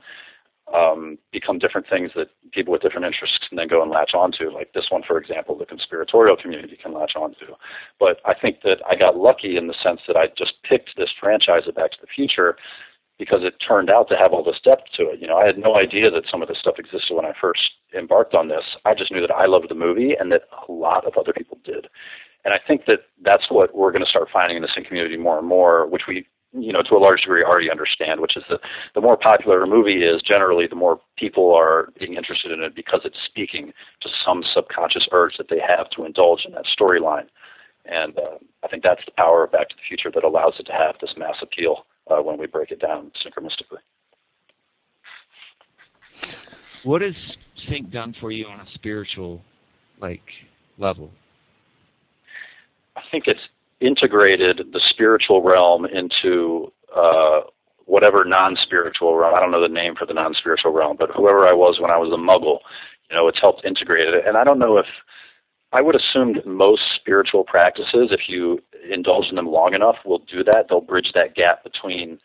[0.75, 4.51] um, become different things that people with different interests can then go and latch onto.
[4.51, 7.55] Like this one, for example, the conspiratorial community can latch onto.
[8.01, 11.11] But I think that I got lucky in the sense that I just picked this
[11.21, 12.57] franchise of Back to the Future
[13.19, 15.21] because it turned out to have all this depth to it.
[15.21, 17.63] You know, I had no idea that some of this stuff existed when I first
[17.97, 18.65] embarked on this.
[18.85, 21.59] I just knew that I loved the movie and that a lot of other people
[21.65, 21.87] did.
[22.45, 25.39] And I think that that's what we're going to start finding in sync community more
[25.39, 28.61] and more, which we, you know, to a large degree already understand, which is that
[28.95, 32.75] the more popular a movie is, generally, the more people are being interested in it
[32.75, 37.27] because it's speaking to some subconscious urge that they have to indulge in that storyline.
[37.85, 40.65] And uh, I think that's the power of Back to the Future that allows it
[40.65, 43.79] to have this mass appeal uh, when we break it down synchronistically.
[46.85, 47.15] What has
[47.69, 49.43] sync done for you on a spiritual,
[50.01, 50.23] like,
[50.79, 51.11] level?
[52.97, 53.41] I think it's
[53.81, 57.41] integrated the spiritual realm into uh,
[57.85, 59.35] whatever non-spiritual realm.
[59.35, 61.99] I don't know the name for the non-spiritual realm, but whoever I was when I
[61.99, 62.59] was a Muggle,
[63.11, 64.25] you know, it's helped integrate it.
[64.27, 64.87] And I don't know if
[65.73, 68.61] I would assume that most spiritual practices, if you
[68.91, 70.67] indulge in them long enough, will do that.
[70.69, 72.19] They'll bridge that gap between,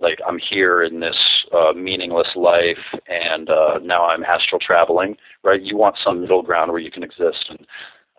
[0.00, 1.16] like, I'm here in this
[1.52, 5.16] uh, meaningless life, and uh, now I'm astral traveling.
[5.42, 5.62] Right?
[5.62, 7.66] You want some middle ground where you can exist, and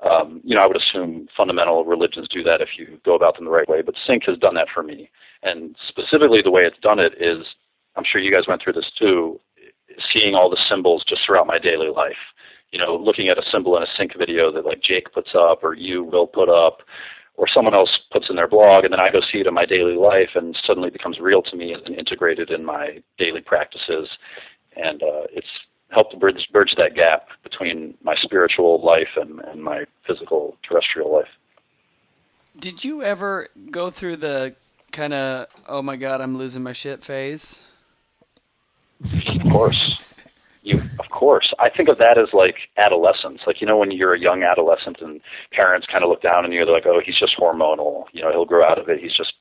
[0.03, 3.45] um, you know, I would assume fundamental religions do that if you go about them
[3.45, 3.81] the right way.
[3.81, 5.09] But Sync has done that for me,
[5.43, 7.45] and specifically the way it's done it is,
[7.95, 9.39] I'm sure you guys went through this too,
[10.13, 12.19] seeing all the symbols just throughout my daily life
[12.71, 15.63] you know, looking at a symbol in a sync video that like Jake puts up
[15.63, 16.79] or you will put up
[17.35, 19.65] or someone else puts in their blog and then I go see it in my
[19.65, 24.09] daily life and suddenly becomes real to me and integrated in my daily practices.
[24.75, 25.47] And uh, it's
[25.89, 27.27] helped bridge, bridge that gap
[27.59, 31.27] between my spiritual life and, and my physical terrestrial life.
[32.59, 34.55] Did you ever go through the
[34.91, 37.59] kind of, oh my god, I'm losing my shit phase?
[39.03, 40.01] Of course.
[40.61, 41.53] You of course.
[41.57, 43.39] I think of that as like adolescence.
[43.47, 45.21] Like you know when you're a young adolescent and
[45.53, 48.03] parents kind of look down on you they're like oh he's just hormonal.
[48.11, 48.99] You know he'll grow out of it.
[48.99, 49.31] He's just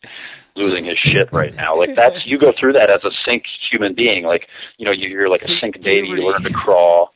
[0.55, 1.77] losing his shit right now.
[1.77, 4.25] Like that's you go through that as a sync human being.
[4.25, 6.07] Like you know you're like a sync baby.
[6.07, 7.13] You learn to crawl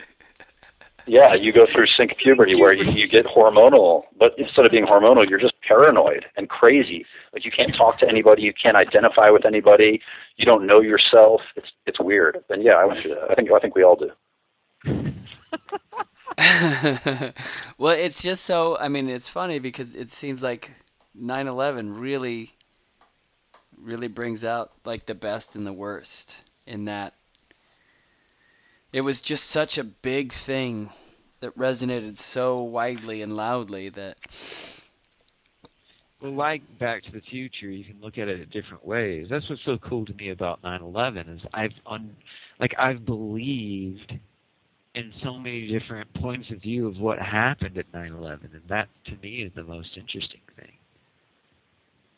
[1.06, 4.86] yeah, you go through sync puberty where you, you get hormonal, but instead of being
[4.86, 7.04] hormonal, you're just paranoid and crazy.
[7.32, 10.00] Like you can't talk to anybody, you can't identify with anybody,
[10.36, 11.40] you don't know yourself.
[11.56, 12.38] It's it's weird.
[12.48, 13.30] And yeah, I went through that.
[13.30, 14.10] I think I think we all do.
[17.78, 18.76] well, it's just so.
[18.78, 20.70] I mean, it's funny because it seems like
[21.20, 22.52] 9/11 really,
[23.78, 26.36] really brings out like the best and the worst
[26.66, 27.14] in that
[28.92, 30.90] it was just such a big thing
[31.40, 34.16] that resonated so widely and loudly that
[36.20, 39.26] well like back to the future you can look at it in different ways.
[39.28, 42.14] That's what's so cool to me about 9/11 is I've un,
[42.60, 44.12] like I've believed
[44.94, 49.16] in so many different points of view of what happened at 9/11 and that to
[49.22, 50.72] me is the most interesting thing.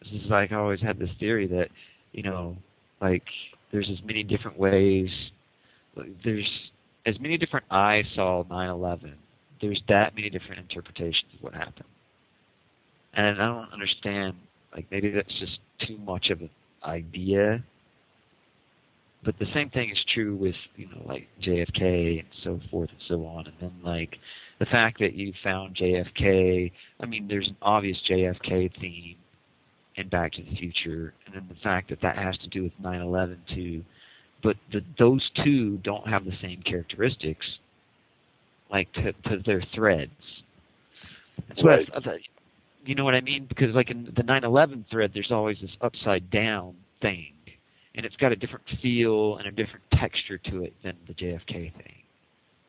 [0.02, 1.68] This is like I always had this theory that
[2.12, 2.58] you know
[3.00, 3.24] like
[3.72, 5.08] there's as many different ways
[6.24, 6.50] there's
[7.06, 9.12] as many different eyes saw 9/11.
[9.60, 11.88] There's that many different interpretations of what happened,
[13.14, 14.34] and I don't understand.
[14.74, 16.50] Like maybe that's just too much of an
[16.84, 17.62] idea,
[19.24, 23.00] but the same thing is true with you know like JFK and so forth and
[23.08, 23.46] so on.
[23.46, 24.18] And then like
[24.58, 29.16] the fact that you found JFK, I mean, there's an obvious JFK theme
[29.96, 32.72] in Back to the Future, and then the fact that that has to do with
[32.82, 33.84] 9/11 too.
[34.42, 37.46] But the, those two don't have the same characteristics,
[38.70, 40.10] like to, to their threads.
[41.56, 41.88] What Right.
[41.94, 42.20] I, I thought-
[42.86, 43.46] you know what I mean?
[43.48, 47.32] Because like in the 9/11 thread, there's always this upside down thing,
[47.94, 51.72] and it's got a different feel and a different texture to it than the JFK
[51.72, 51.94] thing,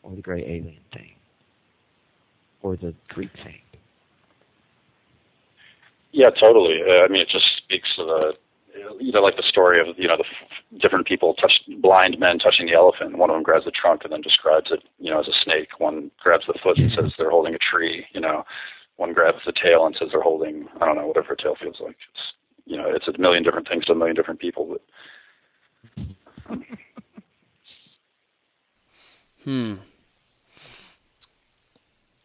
[0.04, 1.12] or the gray alien thing,
[2.62, 3.60] or the Greek thing.
[6.14, 6.80] Yeah, totally.
[6.82, 8.34] Uh, I mean, it just speaks to the,
[9.00, 12.40] you know, like the story of you know the f- different people touch blind men
[12.40, 13.18] touching the elephant.
[13.18, 15.70] One of them grabs the trunk and then describes it, you know, as a snake.
[15.80, 18.06] One grabs the foot and says they're holding a tree.
[18.14, 18.44] You know,
[18.98, 21.78] one grabs the tail and says they're holding, I don't know, whatever a tail feels
[21.80, 21.98] like.
[22.12, 22.34] It's,
[22.66, 24.78] you know, it's a million different things to a million different people.
[25.98, 26.58] But
[29.44, 29.76] Hmm.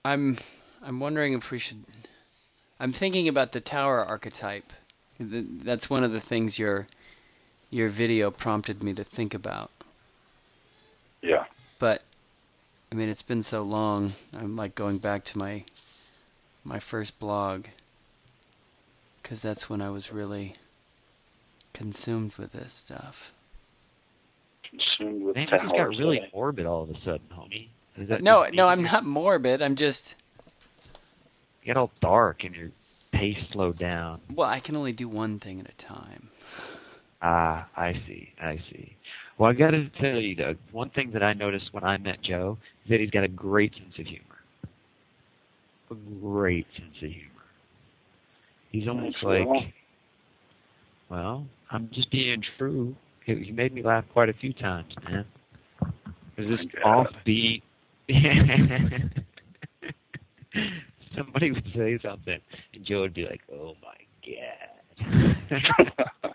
[0.07, 0.39] I'm
[0.83, 1.85] I'm wondering if we should.
[2.79, 4.73] I'm thinking about the tower archetype.
[5.21, 6.87] Th- That's one of the things your
[7.71, 9.71] your video prompted me to think about.
[11.23, 11.45] yeah,
[11.79, 12.03] But
[12.91, 14.13] I mean, it's been so long.
[14.37, 15.65] I'm like going back to my
[16.65, 17.67] my first blog
[19.23, 20.57] because that's when I was really
[21.75, 23.33] consumed with this stuff.
[24.69, 25.99] consumed with Man, you just got towers.
[25.99, 27.69] really morbid all of a sudden, homie.
[27.97, 28.67] Is that No, no.
[28.69, 29.63] I'm not morbid.
[29.63, 30.15] I'm just
[31.63, 32.71] You got all dark and your
[33.21, 34.21] pace slowed down.
[34.35, 36.29] well, I can only do one thing at a time.
[37.23, 38.97] Ah, I see, I see.
[39.37, 42.23] Well, I got to tell you, Doug, one thing that I noticed when I met
[42.23, 42.57] Joe
[42.87, 44.25] is that he's got a great sense of humor.
[45.91, 47.45] A great sense of humor.
[48.73, 49.63] He's almost Thanks, like, Will.
[51.11, 52.97] well, I'm just being true.
[53.27, 55.27] He you made me laugh quite a few times, man.
[56.39, 57.07] It was this God.
[57.27, 57.61] offbeat.
[61.31, 62.41] Somebody would say something,
[62.75, 63.95] and Joe would be like, "Oh my
[64.27, 66.11] god."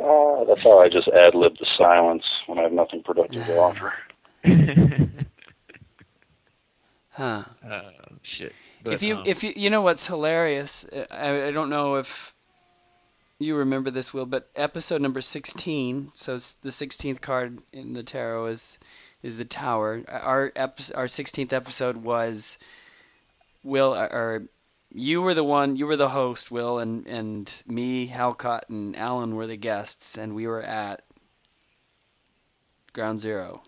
[0.00, 3.52] Oh, that's how I just ad lib the silence when I have nothing productive to
[3.58, 3.92] offer.
[7.10, 7.44] Huh.
[7.68, 7.80] Oh
[8.38, 8.52] shit!
[8.84, 11.96] But, if you um, if you you know what's hilarious uh, I, I don't know
[11.96, 12.32] if
[13.40, 18.04] you remember this will but episode number 16 so it's the 16th card in the
[18.04, 18.78] tarot is
[19.22, 22.58] is the tower our epi- our 16th episode was
[23.64, 24.44] will or,
[24.92, 29.34] you were the one you were the host will and and me halcott and alan
[29.36, 31.02] were the guests and we were at
[32.92, 33.62] ground zero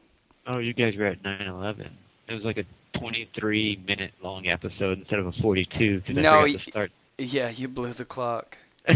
[0.47, 1.91] oh, you guys were at 9/11.
[2.29, 2.65] It was like a
[2.99, 6.91] 23 minute long episode instead of a 42 because I No, forgot to start.
[7.19, 8.57] yeah you blew the clock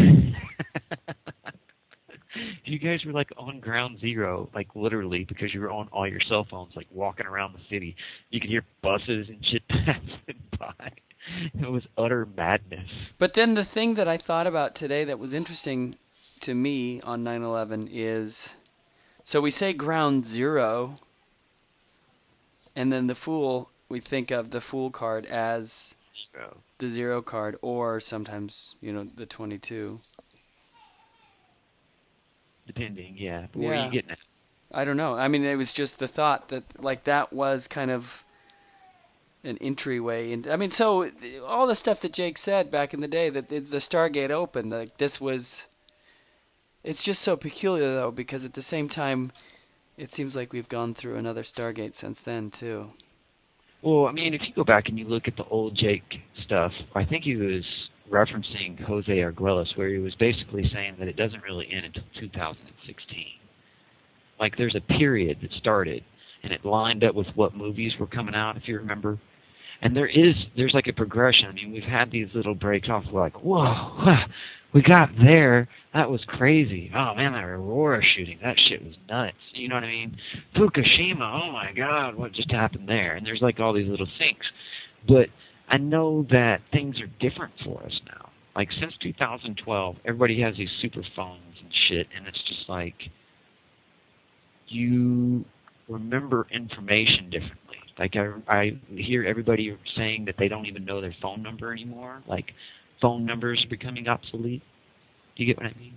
[2.75, 6.19] you guys were like on ground zero, like literally, because you were on all your
[6.27, 7.95] cell phones, like walking around the city.
[8.31, 10.91] You could hear buses and shit passing by.
[11.59, 12.89] It was utter madness.
[13.17, 15.95] But then the thing that I thought about today that was interesting
[16.41, 18.53] to me on 9/11 is
[19.23, 20.99] so we say ground zero
[22.75, 25.95] and then the fool we think of the fool card as
[26.33, 29.99] So, the zero card or sometimes, you know, the 22.
[32.67, 33.47] Depending, yeah.
[33.51, 34.17] But where are you getting at?
[34.71, 35.15] I don't know.
[35.15, 38.23] I mean, it was just the thought that like that was kind of
[39.43, 41.09] an entryway and I mean, so
[41.45, 44.71] all the stuff that Jake said back in the day that the, the Stargate opened,
[44.71, 45.65] like this was
[46.83, 49.31] it's just so peculiar though because at the same time
[49.97, 52.91] it seems like we've gone through another Stargate since then too.
[53.81, 56.71] Well, I mean, if you go back and you look at the old Jake stuff,
[56.95, 57.63] I think he was
[58.11, 63.25] referencing Jose Arguelles, where he was basically saying that it doesn't really end until 2016.
[64.39, 66.03] Like, there's a period that started,
[66.43, 69.19] and it lined up with what movies were coming out, if you remember.
[69.81, 71.45] And there is, there's like a progression.
[71.49, 73.03] I mean, we've had these little breaks off.
[73.11, 74.15] Like, whoa,
[74.73, 75.67] we got there.
[75.93, 76.91] That was crazy.
[76.93, 79.37] Oh man, that Aurora shooting, that shit was nuts.
[79.53, 80.17] You know what I mean?
[80.55, 83.15] Fukushima, oh my god, what just happened there?
[83.15, 84.43] And there's like all these little things.
[85.07, 85.27] But
[85.69, 88.29] I know that things are different for us now.
[88.55, 92.95] Like since 2012, everybody has these super phones and shit, and it's just like
[94.67, 95.43] you
[95.89, 97.77] remember information differently.
[97.97, 102.23] Like I, I hear everybody saying that they don't even know their phone number anymore.
[102.27, 102.45] Like
[103.01, 104.63] phone numbers are becoming obsolete.
[105.35, 105.95] Do you get what I mean?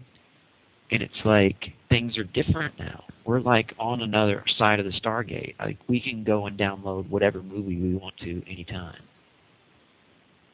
[0.90, 1.56] And it's like
[1.88, 3.04] things are different now.
[3.24, 5.54] We're like on another side of the Stargate.
[5.58, 9.02] Like we can go and download whatever movie we want to anytime.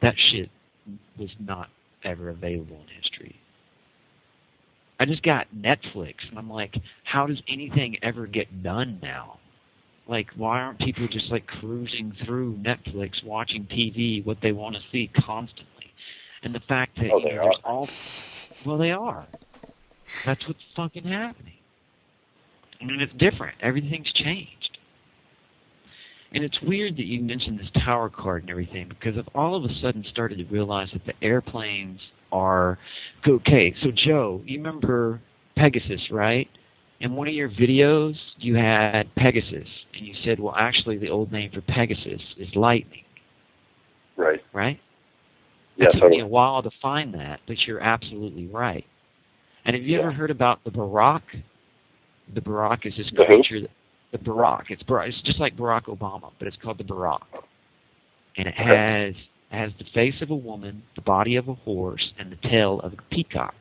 [0.05, 0.51] That shit
[1.19, 1.71] was not
[2.05, 3.37] ever available in history.
[5.01, 9.39] I just got Netflix, and I'm like, how does anything ever get done now?
[10.07, 14.83] Like, why aren't people just like cruising through Netflix, watching TV, what they want to
[14.93, 15.91] see constantly?
[16.43, 17.45] And the fact that Oh, you they know, are.
[17.45, 17.89] there's all,
[18.67, 19.27] well, they are.
[20.27, 21.55] That's what's fucking happening.
[22.79, 23.57] I mean, it's different.
[23.63, 24.74] Everything's changed.
[26.35, 29.65] And it's weird that you mentioned this tower card and everything because I've all of
[29.65, 32.01] a sudden started to realize that the airplanes
[32.33, 32.77] are
[33.27, 33.73] okay.
[33.83, 35.21] So Joe, you remember
[35.57, 36.49] Pegasus, right?
[37.01, 41.31] In one of your videos, you had Pegasus, and you said, well, actually, the old
[41.31, 43.05] name for Pegasus is Lightning,
[44.17, 44.41] Right.
[44.53, 44.81] right?
[45.77, 45.91] Yes.
[45.95, 48.85] It took me a while to find that, but you're absolutely right.
[49.65, 51.23] And have you ever heard about the Buraq?
[52.35, 53.61] The Buraq is this creature.
[53.63, 53.71] That,
[54.15, 54.65] the Buraq.
[54.71, 55.09] It's Buraq.
[55.09, 57.23] It's just like Barack Obama, but it's called the Buraq.
[58.37, 59.15] And it has
[59.51, 62.93] has the face of a woman, the body of a horse, and the tail of
[62.93, 63.55] a peacock.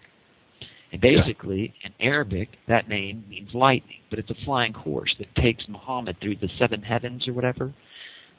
[0.91, 5.63] And basically, in Arabic, that name means lightning, but it's a flying horse that takes
[5.67, 7.73] Muhammad through the seven heavens or whatever.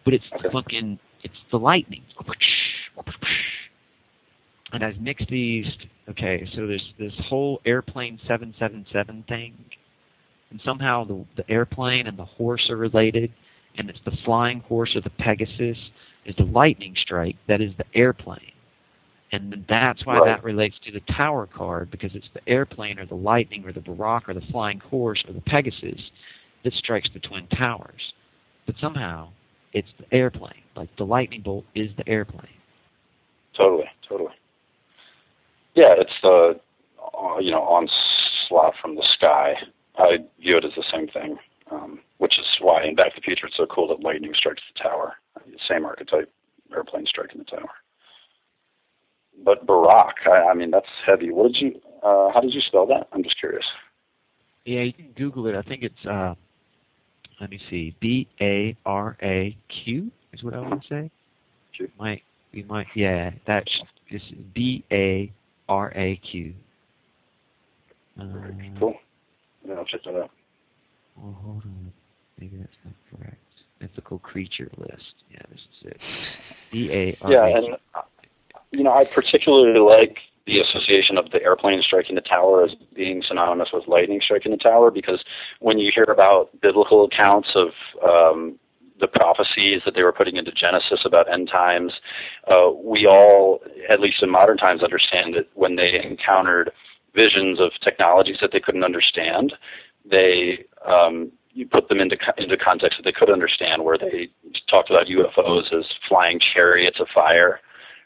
[0.05, 0.51] But it's Okay.
[0.51, 2.03] fucking, it's the lightning.
[4.73, 5.67] And I've mixed these.
[6.09, 9.55] Okay, so there's this whole airplane 777 thing,
[10.55, 13.33] and somehow the the airplane and the horse are related,
[13.77, 15.77] and it's the flying horse or the Pegasus
[16.25, 18.53] is the lightning strike that is the airplane.
[19.33, 20.27] And that's why Right.
[20.27, 23.81] that relates to the tower card because it's the airplane or the lightning or the
[23.81, 26.01] Buraq or the flying horse or the Pegasus
[26.63, 28.13] that strikes the twin towers.
[28.65, 29.31] But somehow
[29.73, 30.63] it's the airplane.
[30.77, 32.47] Like the lightning bolt is the airplane.
[33.57, 34.35] Totally, totally.
[35.75, 36.61] Yeah, it's the
[37.03, 39.55] uh, you know onslaught from the sky.
[39.97, 41.37] I view it as the same thing,
[41.71, 44.63] um, which is why in Back to the Future it's so cool that lightning strikes
[44.75, 45.15] the tower.
[45.69, 46.31] Same archetype,
[46.75, 47.71] airplane striking the tower.
[49.45, 51.31] But Buraq, I, I mean that's heavy.
[51.31, 51.81] What did you?
[52.03, 53.09] Uh, how did you spell that?
[53.13, 53.65] I'm just curious.
[54.65, 55.55] Yeah, you can Google it.
[55.55, 56.35] I think it's uh
[57.41, 57.95] let me see.
[58.01, 61.11] B A R A Q is what I want to say.
[61.77, 61.91] Q.
[61.99, 63.81] Might we might yeah, that's
[64.11, 65.33] just B A
[65.69, 66.55] R A Q.
[68.21, 68.25] Uh,
[68.79, 68.95] Cool.
[69.67, 70.31] Yeah, I'll check that out.
[71.17, 71.93] Well, hold on.
[72.39, 73.37] Maybe that's not correct.
[73.81, 75.15] Mythical creature list.
[75.31, 76.71] Yeah, this is it.
[76.71, 77.77] B A R Yeah, and
[78.73, 83.23] you know, I particularly like the association of the airplane striking the tower as being
[83.27, 85.25] synonymous with lightning striking the tower because
[85.61, 87.69] when you hear about biblical accounts of
[88.07, 88.59] um,
[89.01, 91.93] the prophecies that they were putting into Genesis about end times,
[92.49, 96.71] uh, we all, at least in modern times, understand that when they encountered
[97.15, 99.53] visions of technologies that they couldn't understand,
[100.05, 104.29] they um, you put them into into context that they could understand, where they
[104.69, 107.61] talked about UFOs as flying chariots of fire,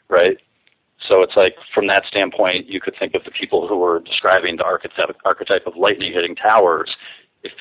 [0.07, 0.37] right?
[1.07, 4.57] So it's like from that standpoint, you could think of the people who were describing
[4.57, 6.95] the archetype archetype of lightning hitting towers.
[7.43, 7.53] If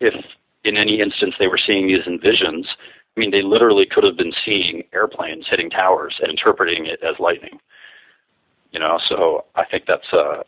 [0.00, 0.14] if
[0.64, 2.66] in any instance they were seeing these in visions,
[3.16, 7.18] I mean, they literally could have been seeing airplanes hitting towers and interpreting it as
[7.18, 7.58] lightning.
[8.70, 10.44] You know, so I think that's a,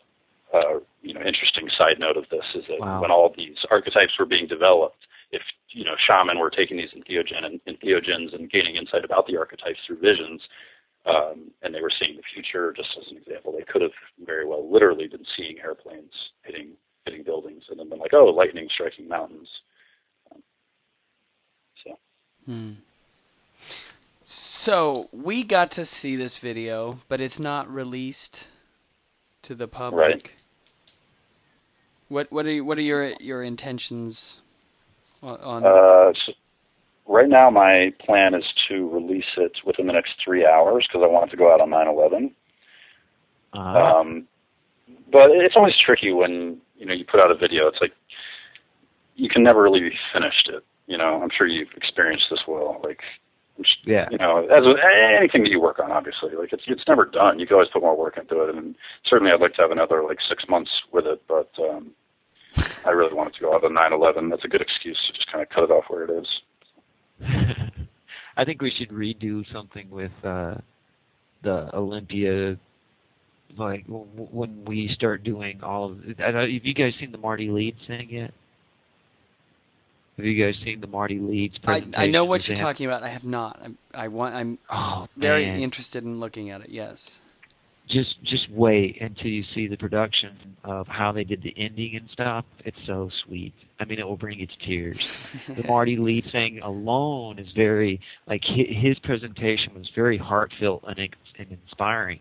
[1.01, 3.01] you know interesting side note of this is that Wow.
[3.01, 7.45] when all these archetypes were being developed, if you know shaman were taking these entheogen
[7.45, 10.41] and entheogens and gaining insight about the archetypes through visions,
[11.05, 13.91] um, and they were seeing the future, just as an example, they could have
[14.25, 16.11] very well literally been seeing airplanes
[16.43, 16.71] hitting
[17.05, 19.47] hitting buildings and then been like, oh, lightning striking mountains.
[20.31, 20.41] Um,
[21.83, 21.97] so
[22.45, 22.71] Hmm.
[24.23, 28.47] So we got to see this video, but it's not released
[29.43, 30.35] to the public.
[32.11, 34.41] What what are you, what are your your intentions
[35.23, 35.39] on?
[35.39, 36.33] on Uh, so
[37.07, 41.07] right now, my plan is to release it within the next three hours because I
[41.07, 42.33] want it to go out on 9/11.
[43.53, 44.27] Uh, Um,
[45.09, 47.67] but it's always tricky when you know you put out a video.
[47.67, 47.93] It's like
[49.15, 50.65] you can never really be finished it.
[50.87, 52.81] You know, I'm sure you've experienced this well.
[52.83, 52.99] Like,
[53.85, 54.09] yeah.
[54.11, 54.79] you know, as with
[55.17, 57.39] anything that you work on, obviously, like it's it's never done.
[57.39, 60.03] You can always put more work into it, and certainly I'd like to have another
[60.03, 61.21] like six months with it.
[61.29, 61.91] But um,
[62.85, 64.29] I really wanted to go out on 9/11.
[64.29, 66.27] That's a good excuse to just kind of cut it off where it is.
[68.37, 70.55] I think we should redo something with uh,
[71.43, 72.57] the Olympia,
[73.57, 75.97] like w- w- when we start doing all of.
[76.19, 78.33] I don't, have you guys seen the Marty Leeds thing yet?
[80.17, 82.01] Have you guys seen the Marty Leeds I presentation?
[82.03, 83.03] I know what you're talking about.
[83.03, 83.59] I have not.
[83.63, 84.35] I'm, I want.
[84.35, 85.59] I'm Oh, very man.
[85.59, 86.69] interested in looking at it.
[86.69, 87.21] Yes.
[87.89, 92.09] Just just wait until you see the production of how they did the ending and
[92.11, 92.45] stuff.
[92.63, 93.53] It's so sweet.
[93.79, 95.35] I mean, it will bring you to tears.
[95.47, 101.47] the Marty Leeds thing alone is very like his presentation was very heartfelt and, and
[101.51, 102.19] inspiring.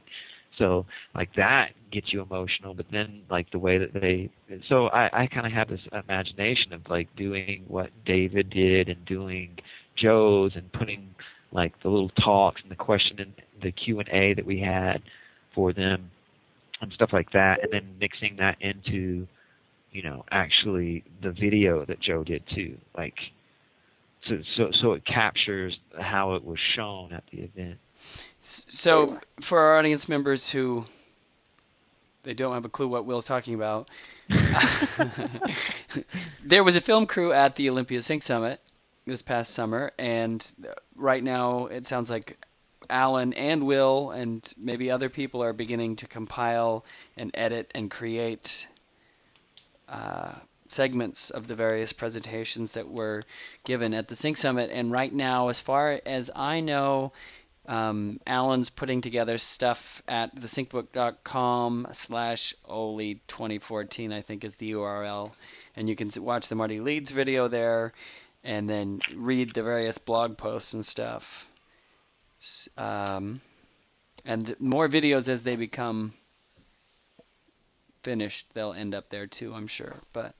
[0.58, 4.30] So like that gets you emotional, but then like the way that they
[4.68, 9.04] so I I kind of have this imagination of like doing what David did and
[9.04, 9.58] doing
[9.96, 11.14] Joe's and putting
[11.52, 13.32] like the little talks and the question and
[13.62, 15.02] the Q and A that we had
[15.54, 16.10] for them
[16.80, 19.26] and stuff like that, and then mixing that into
[19.92, 23.14] you know actually the video that Joe did too, like
[24.26, 27.78] so so so it captures how it was shown at the event.
[28.42, 30.86] So, for our audience members who
[32.22, 33.90] they don't have a clue what Will's talking about,
[36.44, 38.60] there was a film crew at the Olympia Sync Summit
[39.06, 40.46] this past summer, and
[40.96, 42.38] right now it sounds like
[42.90, 46.84] Alan and Will and maybe other people are beginning to compile
[47.16, 48.66] and edit and create
[49.88, 50.32] uh,
[50.68, 53.24] segments of the various presentations that were
[53.64, 54.70] given at the Sync Summit.
[54.72, 57.12] And right now, as far as I know,
[57.66, 65.32] um, Alan's putting together stuff at thesyncbook.com slash Oli 2014, I think is the URL.
[65.76, 67.92] And you can watch the Marty Leeds video there
[68.42, 71.46] and then read the various blog posts and stuff.
[72.76, 73.40] Um,
[74.24, 76.14] and more videos as they become
[78.02, 79.94] finished, they'll end up there too, I'm sure.
[80.12, 80.34] But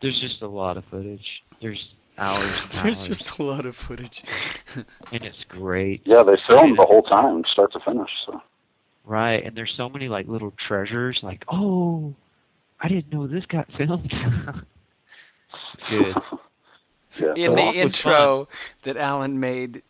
[0.00, 1.42] there's just a lot of footage.
[1.60, 2.82] There's hours and hours.
[2.82, 4.24] There's just a lot of footage.
[4.76, 6.02] and it's great.
[6.04, 8.10] Yeah, they filmed the whole time, start to finish.
[8.26, 8.42] So.
[9.04, 11.20] Right, and there's so many like little treasures.
[11.22, 12.14] Like, oh,
[12.80, 14.10] I didn't know this got filmed.
[15.90, 16.14] good.
[17.18, 17.34] Yeah.
[17.34, 18.48] In the intro
[18.82, 19.82] that Alan made,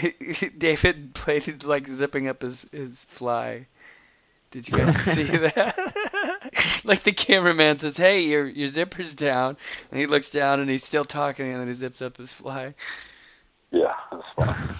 [0.58, 3.66] David played like zipping up his his fly.
[4.50, 5.94] Did you guys see that?
[6.84, 9.56] like the cameraman says, "Hey, your your zipper's down,"
[9.90, 12.74] and he looks down and he's still talking, and then he zips up his fly.
[13.70, 14.76] Yeah, that's fun.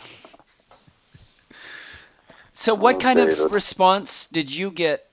[2.53, 5.09] So, what kind of response did you get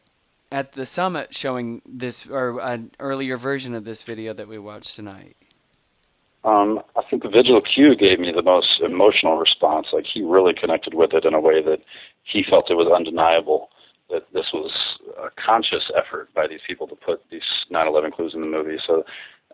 [0.52, 4.96] at the summit showing this, or an earlier version of this video that we watched
[4.96, 5.38] tonight?
[6.44, 9.88] Um, I think the Vigil Q gave me the most emotional response.
[9.92, 11.80] Like he really connected with it in a way that
[12.24, 13.70] he felt it was undeniable
[14.10, 14.72] that this was
[15.22, 18.78] a conscious effort by these people to put these 9/11 clues in the movie.
[18.86, 19.04] So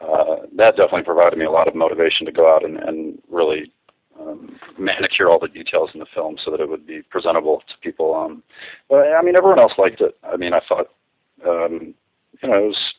[0.02, 3.72] uh, that definitely provided me a lot of motivation to go out and, and really
[4.20, 7.74] um, manicure all the details in the film so that it would be presentable to
[7.82, 8.16] people.
[8.16, 8.44] Um,
[8.90, 10.18] but I mean, everyone else liked it.
[10.24, 10.88] I mean, I thought,
[11.46, 11.94] um,
[12.42, 12.94] you know, it was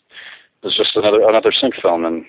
[0.63, 2.25] it was just another another sync film, and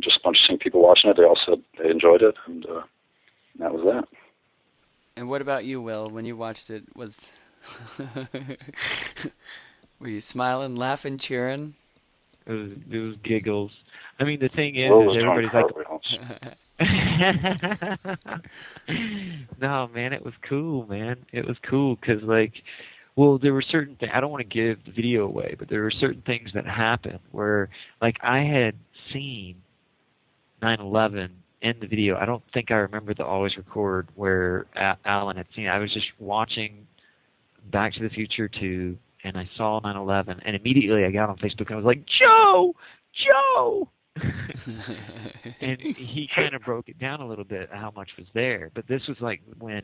[0.00, 1.16] just a bunch of sync people watching it.
[1.16, 2.82] They all said they enjoyed it, and uh,
[3.58, 4.04] that was that.
[5.16, 6.08] And what about you, Will?
[6.08, 7.18] When you watched it, was
[10.00, 11.74] Were you smiling, laughing, cheering?
[12.46, 13.70] It was, it was giggles.
[14.18, 15.66] I mean, the thing is, is everybody's like,
[19.60, 21.16] no, man, it was cool, man.
[21.32, 22.52] It was cool because, like,
[23.14, 24.10] well, there were certain things.
[24.12, 27.20] I don't want to give the video away, but there were certain things that happened
[27.30, 27.68] where,
[28.00, 28.74] like, I had
[29.12, 29.61] seen
[30.62, 31.30] 9/11
[31.62, 32.16] in the video.
[32.16, 34.66] I don't think I remember the always record where
[35.04, 35.66] Alan had seen.
[35.66, 35.70] It.
[35.70, 36.86] I was just watching
[37.70, 41.66] Back to the Future 2, and I saw 9/11, and immediately I got on Facebook
[41.66, 42.74] and I was like, Joe,
[43.24, 43.88] Joe.
[45.60, 48.70] and he kind of broke it down a little bit how much was there.
[48.74, 49.82] But this was like when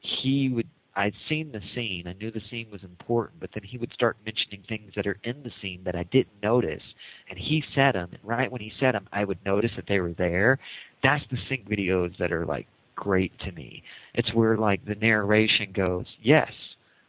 [0.00, 0.68] he would.
[0.94, 2.04] I'd seen the scene.
[2.06, 5.18] I knew the scene was important, but then he would start mentioning things that are
[5.24, 6.82] in the scene that I didn't notice,
[7.30, 8.10] and he said them.
[8.12, 10.58] And right when he said them, I would notice that they were there.
[11.02, 13.82] That's the sync videos that are like great to me.
[14.14, 16.52] It's where like the narration goes, yes,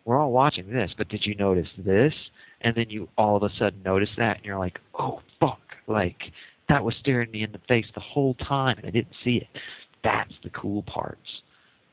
[0.05, 2.13] we're all watching this, but did you notice this?
[2.61, 6.17] And then you all of a sudden notice that, and you're like, oh fuck, like
[6.69, 9.47] that was staring me in the face the whole time, and I didn't see it.
[10.03, 11.27] That's the cool parts.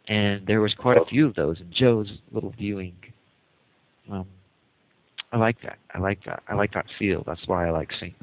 [0.09, 2.97] And there was quite a few of those in Joe's little viewing.
[4.11, 4.27] Um,
[5.33, 5.79] I like that.
[5.95, 6.43] I like that.
[6.49, 7.23] I like that feel.
[7.27, 8.15] That's why I like sync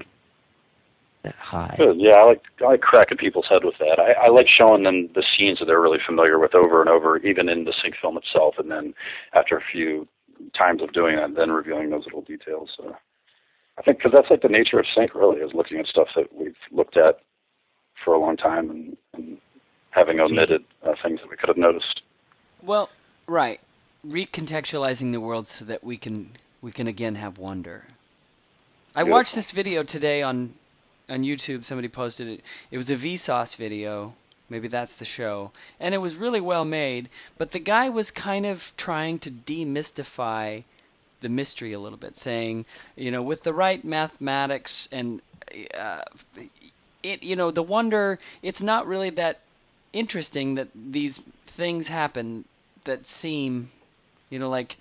[1.28, 1.78] that high.
[1.96, 4.00] Yeah, I like I like cracking people's head with that.
[4.00, 7.18] I, I like showing them the scenes that they're really familiar with over and over,
[7.18, 8.94] even in the sync film itself, and then
[9.34, 10.08] after a few
[10.58, 12.70] times of doing that, then revealing those little details.
[12.78, 12.96] So
[13.78, 16.28] I think because that's like the nature of sync, really, is looking at stuff that
[16.34, 17.20] we've looked at
[18.04, 19.38] for a long time and, and
[19.98, 22.02] having omitted uh, things that we could have noticed.
[22.62, 22.90] Well,
[23.26, 23.60] right,
[24.06, 26.32] recontextualizing the world so that we can
[26.62, 27.84] we can again have wonder.
[28.96, 30.54] I watched this video today on
[31.10, 32.42] on YouTube somebody posted it.
[32.72, 34.14] It was a Vsauce video.
[34.50, 35.52] Maybe that's the show.
[35.80, 40.64] And it was really well made, but the guy was kind of trying to demystify
[41.20, 45.22] the mystery a little bit, saying, you know, with the right mathematics and
[45.78, 46.04] uh,
[47.04, 49.42] it, you know, the wonder, it's not really that
[49.98, 52.46] interesting that these things happen
[52.86, 53.72] that seem,
[54.30, 54.78] you know, like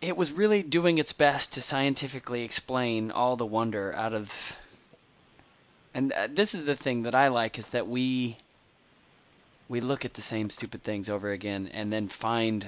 [0.00, 4.32] it was really doing its best to scientifically explain all the wonder out of.
[5.94, 8.36] And uh, this is the thing that I like is that we
[9.68, 12.66] we look at the same stupid things over again and then find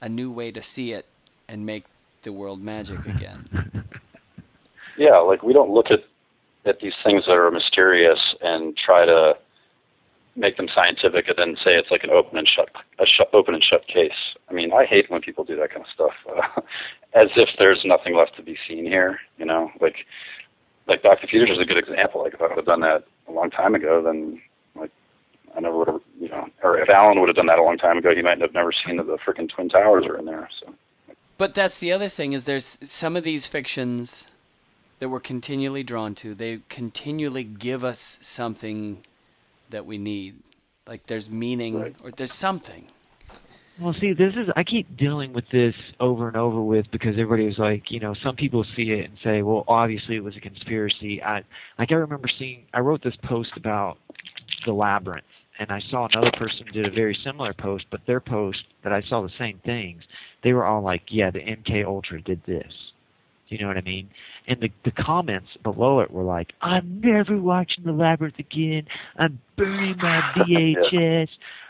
[0.00, 1.06] a new way to see it
[1.48, 1.84] and make
[2.22, 3.48] the world magic again.
[4.96, 6.00] Yeah, like we don't look at
[6.64, 9.34] at these things that are mysterious and try to
[10.34, 12.68] make them scientific and then say it's like an open and shut
[12.98, 14.36] a sh- open and shut case.
[14.48, 16.60] I mean, I hate when people do that kind of stuff, uh,
[17.14, 19.18] as if there's nothing left to be seen here.
[19.38, 19.96] You know, like
[20.86, 21.26] like Dr.
[21.26, 22.22] Peters is a good example.
[22.22, 24.40] Like if I would have done that a long time ago, then
[24.74, 24.90] like
[25.56, 27.76] I never would have, you know, or if Alan would have done that a long
[27.76, 30.48] time ago, he might have never seen that the freaking twin towers are in there.
[30.60, 30.74] So.
[31.36, 34.26] But that's the other thing is there's some of these fictions
[34.98, 36.34] that we're continually drawn to.
[36.34, 39.02] They continually give us something
[39.72, 40.36] that we need.
[40.86, 41.96] Like there's meaning Right.
[42.02, 42.86] or there's something.
[43.80, 47.46] Well, see, this is I keep dealing with this over and over with because everybody
[47.46, 50.40] was like, you know, some people see it and say, well, obviously it was a
[50.40, 51.22] conspiracy.
[51.22, 51.42] I
[51.78, 53.96] like I remember seeing I wrote this post about
[54.66, 55.24] the labyrinth,
[55.58, 59.02] and I saw another person did a very similar post, but their post that I
[59.08, 60.02] saw the same things.
[60.44, 62.72] They were all like, yeah, the MK Ultra did this.
[63.48, 64.08] You know what I mean?
[64.48, 68.86] And the the comments below it were like, I'm never watching the labyrinth again.
[69.18, 71.28] I'm burning my VHS.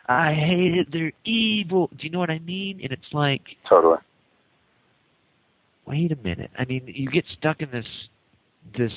[0.09, 0.89] I hate it.
[0.91, 1.89] They're evil.
[1.89, 2.81] Do you know what I mean?
[2.83, 3.99] And it's like, Totally.
[5.87, 6.51] wait a minute.
[6.59, 7.87] I mean, you get stuck in this
[8.77, 8.93] this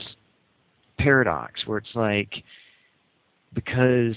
[0.97, 2.31] paradox where it's like
[3.53, 4.15] because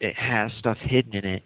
[0.00, 1.42] it has stuff hidden in it,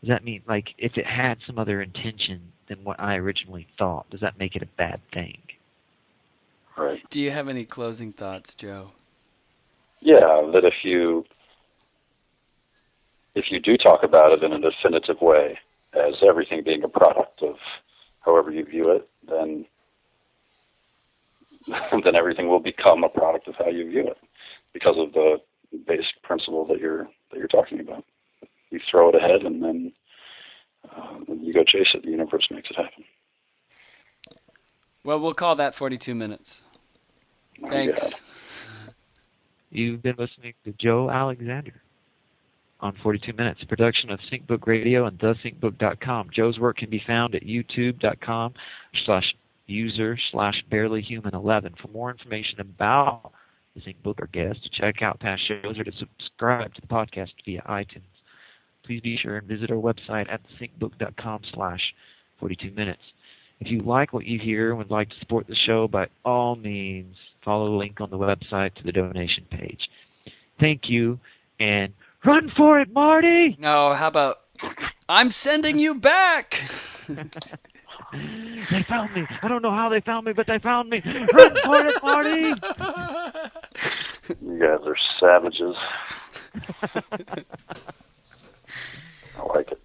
[0.00, 4.08] does that mean like if it had some other intention than what I originally thought,
[4.10, 5.38] does that make it a bad thing?
[6.76, 7.00] Right.
[7.10, 8.90] Do you have any closing thoughts, Joe?
[10.00, 11.24] Yeah, that if you
[13.34, 15.58] if you do talk about it in a definitive way,
[15.94, 17.56] as everything being a product of
[18.20, 19.66] however you view it, then
[22.04, 24.16] then everything will become a product of how you view it
[24.72, 25.36] because of the
[25.86, 28.04] basic principle that you're that you're talking about.
[28.70, 29.92] You throw it ahead, and then
[30.96, 32.02] uh, you go chase it.
[32.04, 33.04] The universe makes it happen.
[35.04, 36.62] Well, we'll call that 42 minutes.
[37.68, 38.00] Thanks.
[38.02, 38.14] God.
[39.70, 41.80] You've been listening to Joe Alexander
[42.80, 46.30] on 42 Minutes, a production of SyncBook Radio and thesyncbook.com.
[46.34, 48.54] Joe's work can be found at youtube.com
[49.04, 49.34] slash
[49.66, 51.78] user slash barelyhuman11.
[51.80, 53.32] For more information about
[53.74, 57.28] the SyncBook or guests, to check out past shows or to subscribe to the podcast
[57.44, 58.02] via iTunes,
[58.84, 61.80] please be sure and visit our website at thesyncbook.com slash
[62.40, 63.02] 42 Minutes.
[63.60, 66.56] If you like what you hear and would like to support the show, by all
[66.56, 69.80] means, follow the link on the website to the donation page.
[70.58, 71.20] Thank you,
[71.58, 71.92] and
[72.24, 73.56] run for it, Marty!
[73.58, 74.40] No, how about
[75.08, 76.58] I'm sending you back?
[78.12, 79.24] They found me.
[79.40, 81.00] I don't know how they found me, but they found me.
[81.04, 82.52] Run for it, Marty!
[84.42, 85.76] You guys are savages.
[89.38, 89.80] I like it.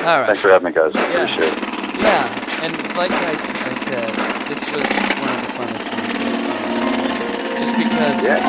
[0.00, 0.26] All right.
[0.28, 0.92] Thanks for having me, guys.
[0.94, 1.24] Yeah.
[1.24, 1.58] Appreciate it.
[2.00, 4.86] Yeah, and like I, s- I said, this was
[5.18, 6.16] one of the funnest ones.
[7.60, 8.40] Just because Yeah.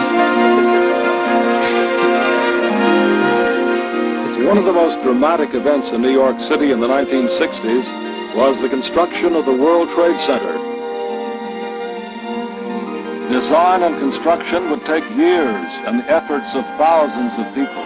[4.29, 7.87] it's One of the most dramatic events in New York City in the 1960s
[8.35, 10.57] was the construction of the World Trade Center.
[13.29, 17.83] Design and construction would take years and the efforts of thousands of people.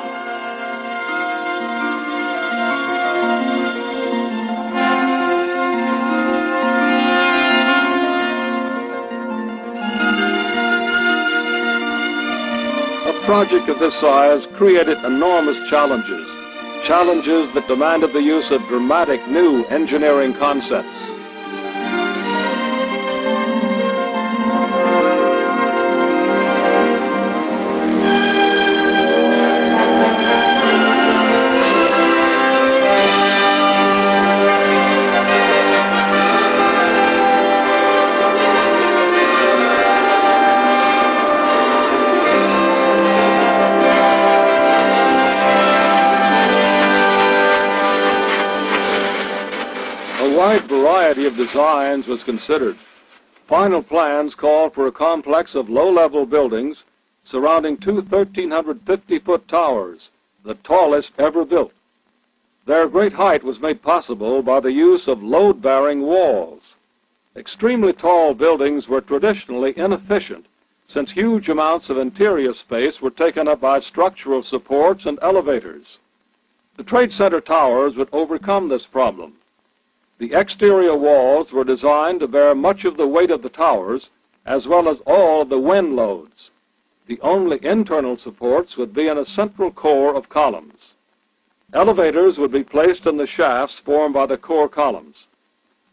[13.09, 16.34] A project of this size created enormous challenges,
[16.85, 21.14] challenges that demanded the use of dramatic new engineering concepts.
[51.55, 52.77] Designs was considered.
[53.47, 56.83] Final plans called for a complex of low-level buildings
[57.23, 60.11] surrounding two 1,350-foot towers,
[60.45, 61.71] the tallest ever built.
[62.67, 66.75] Their great height was made possible by the use of load-bearing walls.
[67.37, 70.47] Extremely tall buildings were traditionally inefficient
[70.89, 76.01] since huge amounts of interior space were taken up by structural supports and elevators.
[76.77, 79.35] The Trade Center towers would overcome this problem.
[80.19, 84.11] The exterior walls were designed to bear much of the weight of the towers
[84.47, 86.51] as well as all the wind loads.
[87.07, 90.95] The only internal supports would be in a central core of columns.
[91.73, 95.27] Elevators would be placed in the shafts formed by the core columns.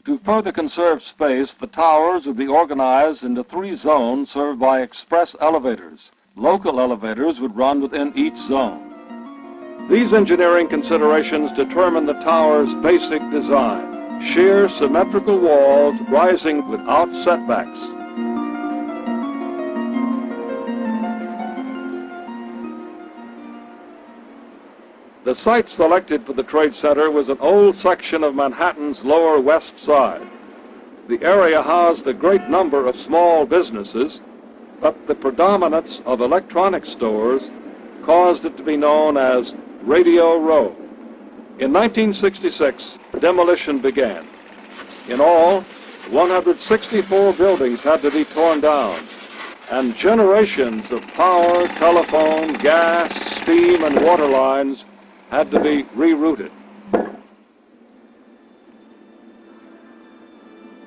[0.06, 5.36] To further conserve space, the towers would be organized into three zones served by express
[5.40, 6.12] elevators.
[6.36, 9.88] Local elevators would run within each zone.
[9.90, 13.91] These engineering considerations determine the tower's basic design,
[14.24, 17.80] sheer symmetrical walls rising without setbacks.
[25.24, 29.80] The site selected for the Trade Center was an old section of Manhattan's Lower West
[29.80, 30.28] Side.
[31.08, 34.22] The area housed a great number of small businesses,
[34.80, 37.52] but the predominance of electronic stores
[38.04, 39.54] caused it to be known as
[39.84, 40.76] Radio Row.
[41.60, 44.28] In 1966, demolition began.
[45.08, 45.62] In all,
[46.10, 49.08] 164 buildings had to be torn down,
[49.70, 54.86] and generations of power, telephone, gas, steam, and water lines
[55.30, 56.52] had to be rerouted.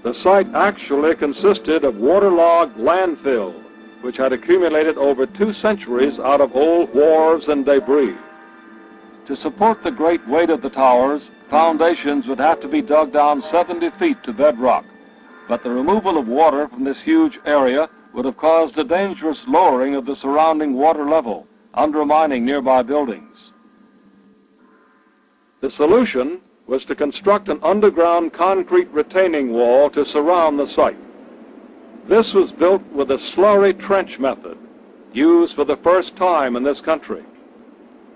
[0.02, 3.54] The site actually consisted of waterlogged landfill,
[4.02, 8.16] which had accumulated over two centuries out of old wharves and debris.
[9.26, 13.40] To support the great weight of the towers, foundations would have to be dug down
[13.40, 14.84] 70 feet to bedrock,
[15.48, 19.94] but the removal of water from this huge area would have caused a dangerous lowering
[19.94, 23.52] of the surrounding water level, undermining nearby buildings.
[25.62, 30.98] The solution was to construct an underground concrete retaining wall to surround the site.
[32.06, 34.58] This was built with a slurry trench method,
[35.14, 37.24] used for the first time in this country.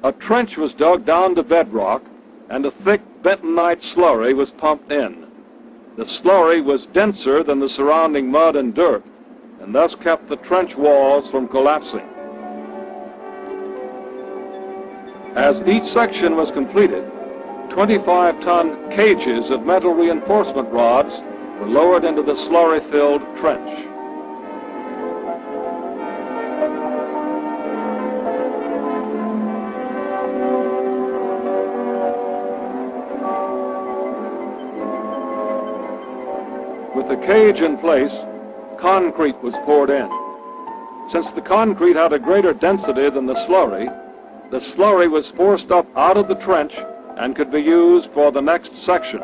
[0.05, 2.03] A trench was dug down to bedrock,
[2.51, 5.27] and a thick bentonite slurry was pumped in.
[5.97, 9.03] The slurry was denser than the surrounding mud and dirt,
[9.61, 12.09] and thus kept the trench walls from collapsing.
[15.35, 17.05] As each section was completed,
[17.71, 21.21] 25-ton cages of metal reinforcement rods
[21.59, 23.88] were lowered into the slurry-filled trench.
[37.19, 38.15] Cage in place,
[38.79, 40.09] concrete was poured in.
[41.11, 43.89] Since the concrete had a greater density than the slurry,
[44.51, 46.79] the slurry was forced up out of the trench
[47.17, 49.23] and could be used for the next section.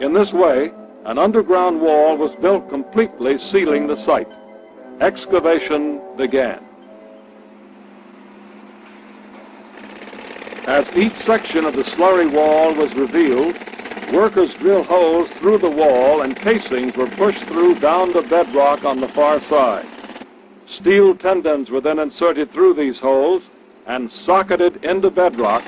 [0.00, 0.72] In this way,
[1.04, 4.28] an underground wall was built completely sealing the site.
[5.00, 6.62] Excavation began.
[10.66, 13.54] As each section of the slurry wall was revealed,
[14.12, 19.00] workers drilled holes through the wall and casings were pushed through down to bedrock on
[19.00, 19.88] the far side.
[20.66, 23.42] Steel tendons were then inserted through these holes
[23.86, 25.64] and socketed into bedrock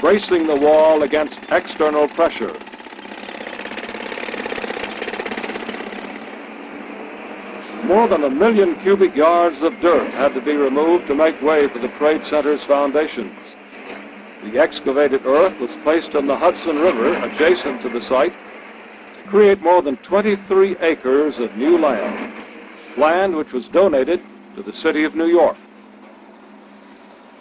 [0.00, 2.54] bracing the wall against external pressure.
[7.84, 11.66] More than a million cubic yards of dirt had to be removed to make way
[11.68, 13.45] for the Trade Center's foundations.
[14.52, 18.32] The excavated earth was placed in the Hudson River adjacent to the site
[19.14, 22.32] to create more than 23 acres of new land,
[22.96, 24.22] land which was donated
[24.54, 25.56] to the city of New York.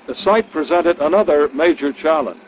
[0.08, 2.42] The site presented another major challenge.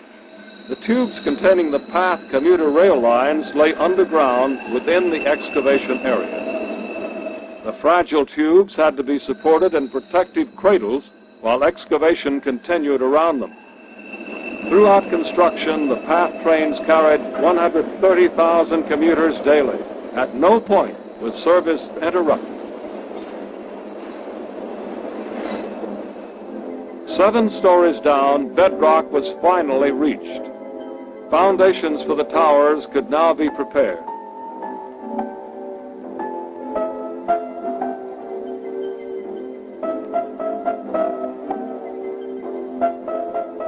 [0.69, 7.61] The tubes containing the PATH commuter rail lines lay underground within the excavation area.
[7.63, 13.53] The fragile tubes had to be supported in protective cradles while excavation continued around them.
[14.69, 19.79] Throughout construction, the PATH trains carried 130,000 commuters daily.
[20.13, 22.57] At no point was service interrupted.
[27.07, 30.51] Seven stories down, bedrock was finally reached.
[31.31, 34.03] Foundations for the towers could now be prepared.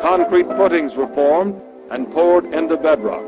[0.10, 3.24] Concrete footings were formed and poured into bedrock.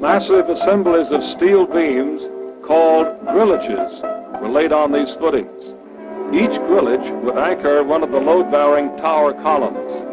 [0.00, 2.22] Massive assemblies of steel beams
[2.64, 4.00] called grillages
[4.40, 5.74] were laid on these footings.
[6.32, 10.11] Each grillage would anchor one of the load-bearing tower columns.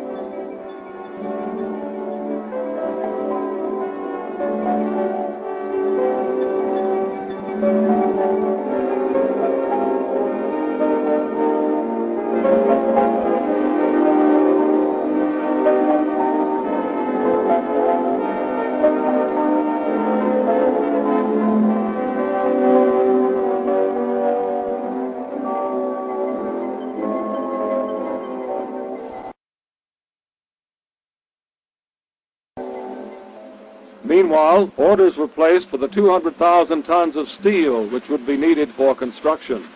[34.77, 39.67] Orders were placed for the 200,000 tons of steel which would be needed for construction.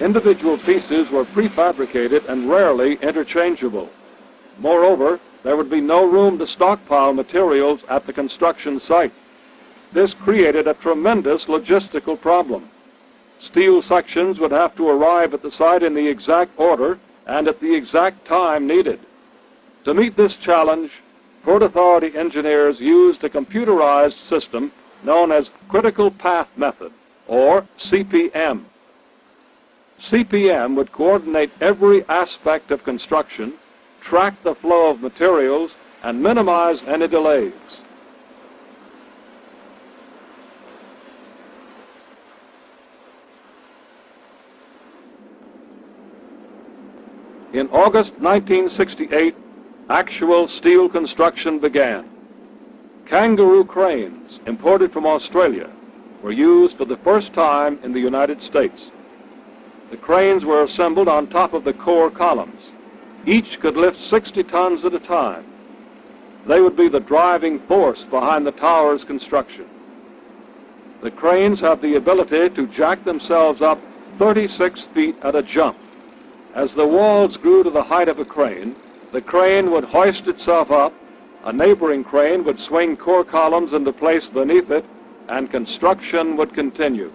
[0.00, 3.88] Individual pieces were prefabricated and rarely interchangeable.
[4.58, 9.12] Moreover, there would be no room to stockpile materials at the construction site.
[9.92, 12.68] This created a tremendous logistical problem.
[13.38, 17.60] Steel sections would have to arrive at the site in the exact order and at
[17.60, 19.00] the exact time needed.
[19.84, 21.02] To meet this challenge,
[21.42, 24.72] Port Authority engineers used a computerized system
[25.02, 26.92] known as Critical Path Method,
[27.26, 28.64] or CPM.
[30.00, 33.54] CPM would coordinate every aspect of construction,
[34.00, 37.83] track the flow of materials, and minimize any delays.
[47.54, 49.32] In August 1968,
[49.88, 52.04] actual steel construction began.
[53.06, 55.70] Kangaroo cranes, imported from Australia,
[56.20, 58.90] were used for the first time in the United States.
[59.92, 62.72] The cranes were assembled on top of the core columns.
[63.24, 65.44] Each could lift 60 tons at a time.
[66.48, 69.68] They would be the driving force behind the tower's construction.
[71.02, 73.78] The cranes have the ability to jack themselves up
[74.18, 75.76] 36 feet at a jump.
[76.54, 78.76] As the walls grew to the height of a crane,
[79.10, 80.92] the crane would hoist itself up,
[81.44, 84.84] a neighboring crane would swing core columns into place beneath it,
[85.28, 87.12] and construction would continue.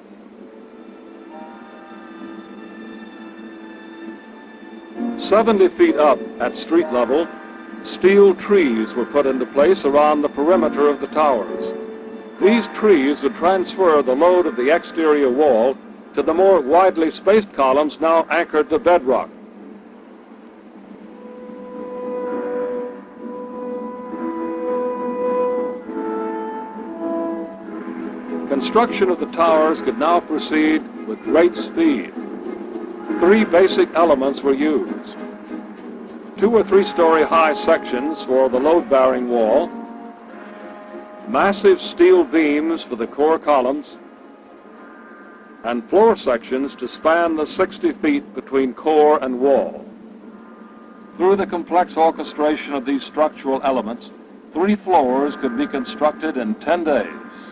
[5.17, 7.25] Seventy feet up at street level,
[7.83, 11.73] steel trees were put into place around the perimeter of the towers.
[12.41, 15.77] These trees would transfer the load of the exterior wall
[16.15, 19.29] to the more widely spaced columns now anchored to bedrock.
[28.49, 32.11] Construction of the towers could now proceed with great speed.
[33.19, 35.15] Three basic elements were used.
[36.37, 39.69] Two or three story high sections for the load-bearing wall,
[41.27, 43.98] massive steel beams for the core columns,
[45.63, 49.85] and floor sections to span the 60 feet between core and wall.
[51.17, 54.11] Through the complex orchestration of these structural elements,
[54.53, 57.48] three floors could be constructed in 10 days.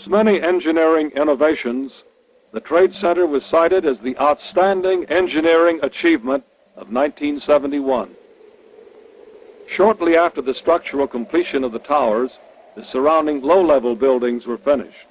[0.00, 2.04] Its many engineering innovations,
[2.52, 6.42] the Trade Center was cited as the outstanding engineering achievement
[6.74, 8.08] of 1971.
[9.66, 12.38] Shortly after the structural completion of the towers,
[12.76, 15.06] the surrounding low-level buildings were finished.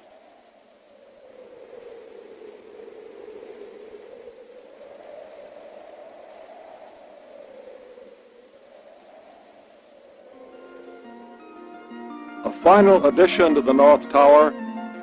[12.44, 14.52] A final addition to the North Tower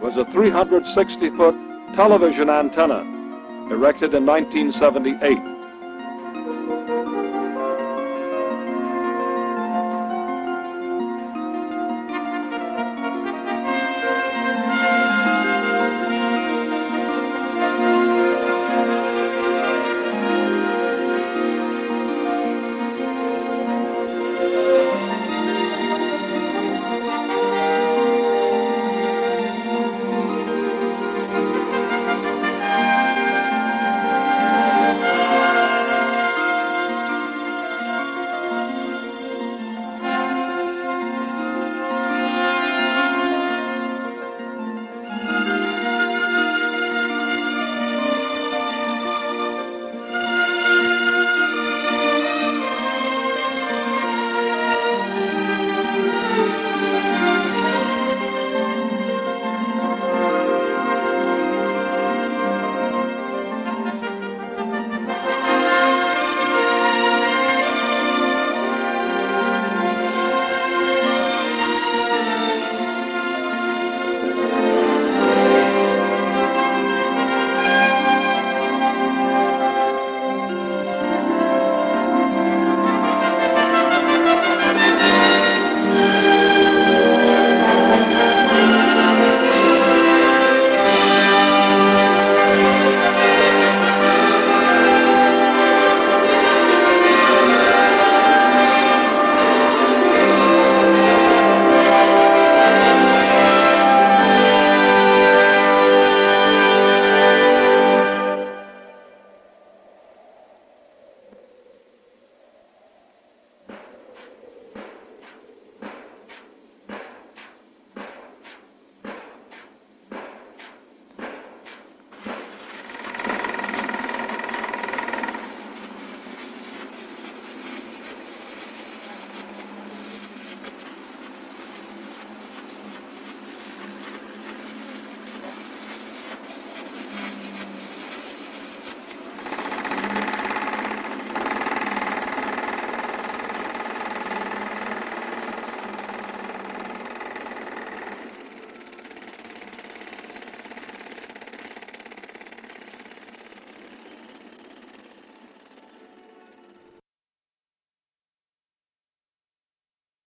[0.02, 3.02] was a 360-foot television antenna
[3.72, 5.57] erected in 1978.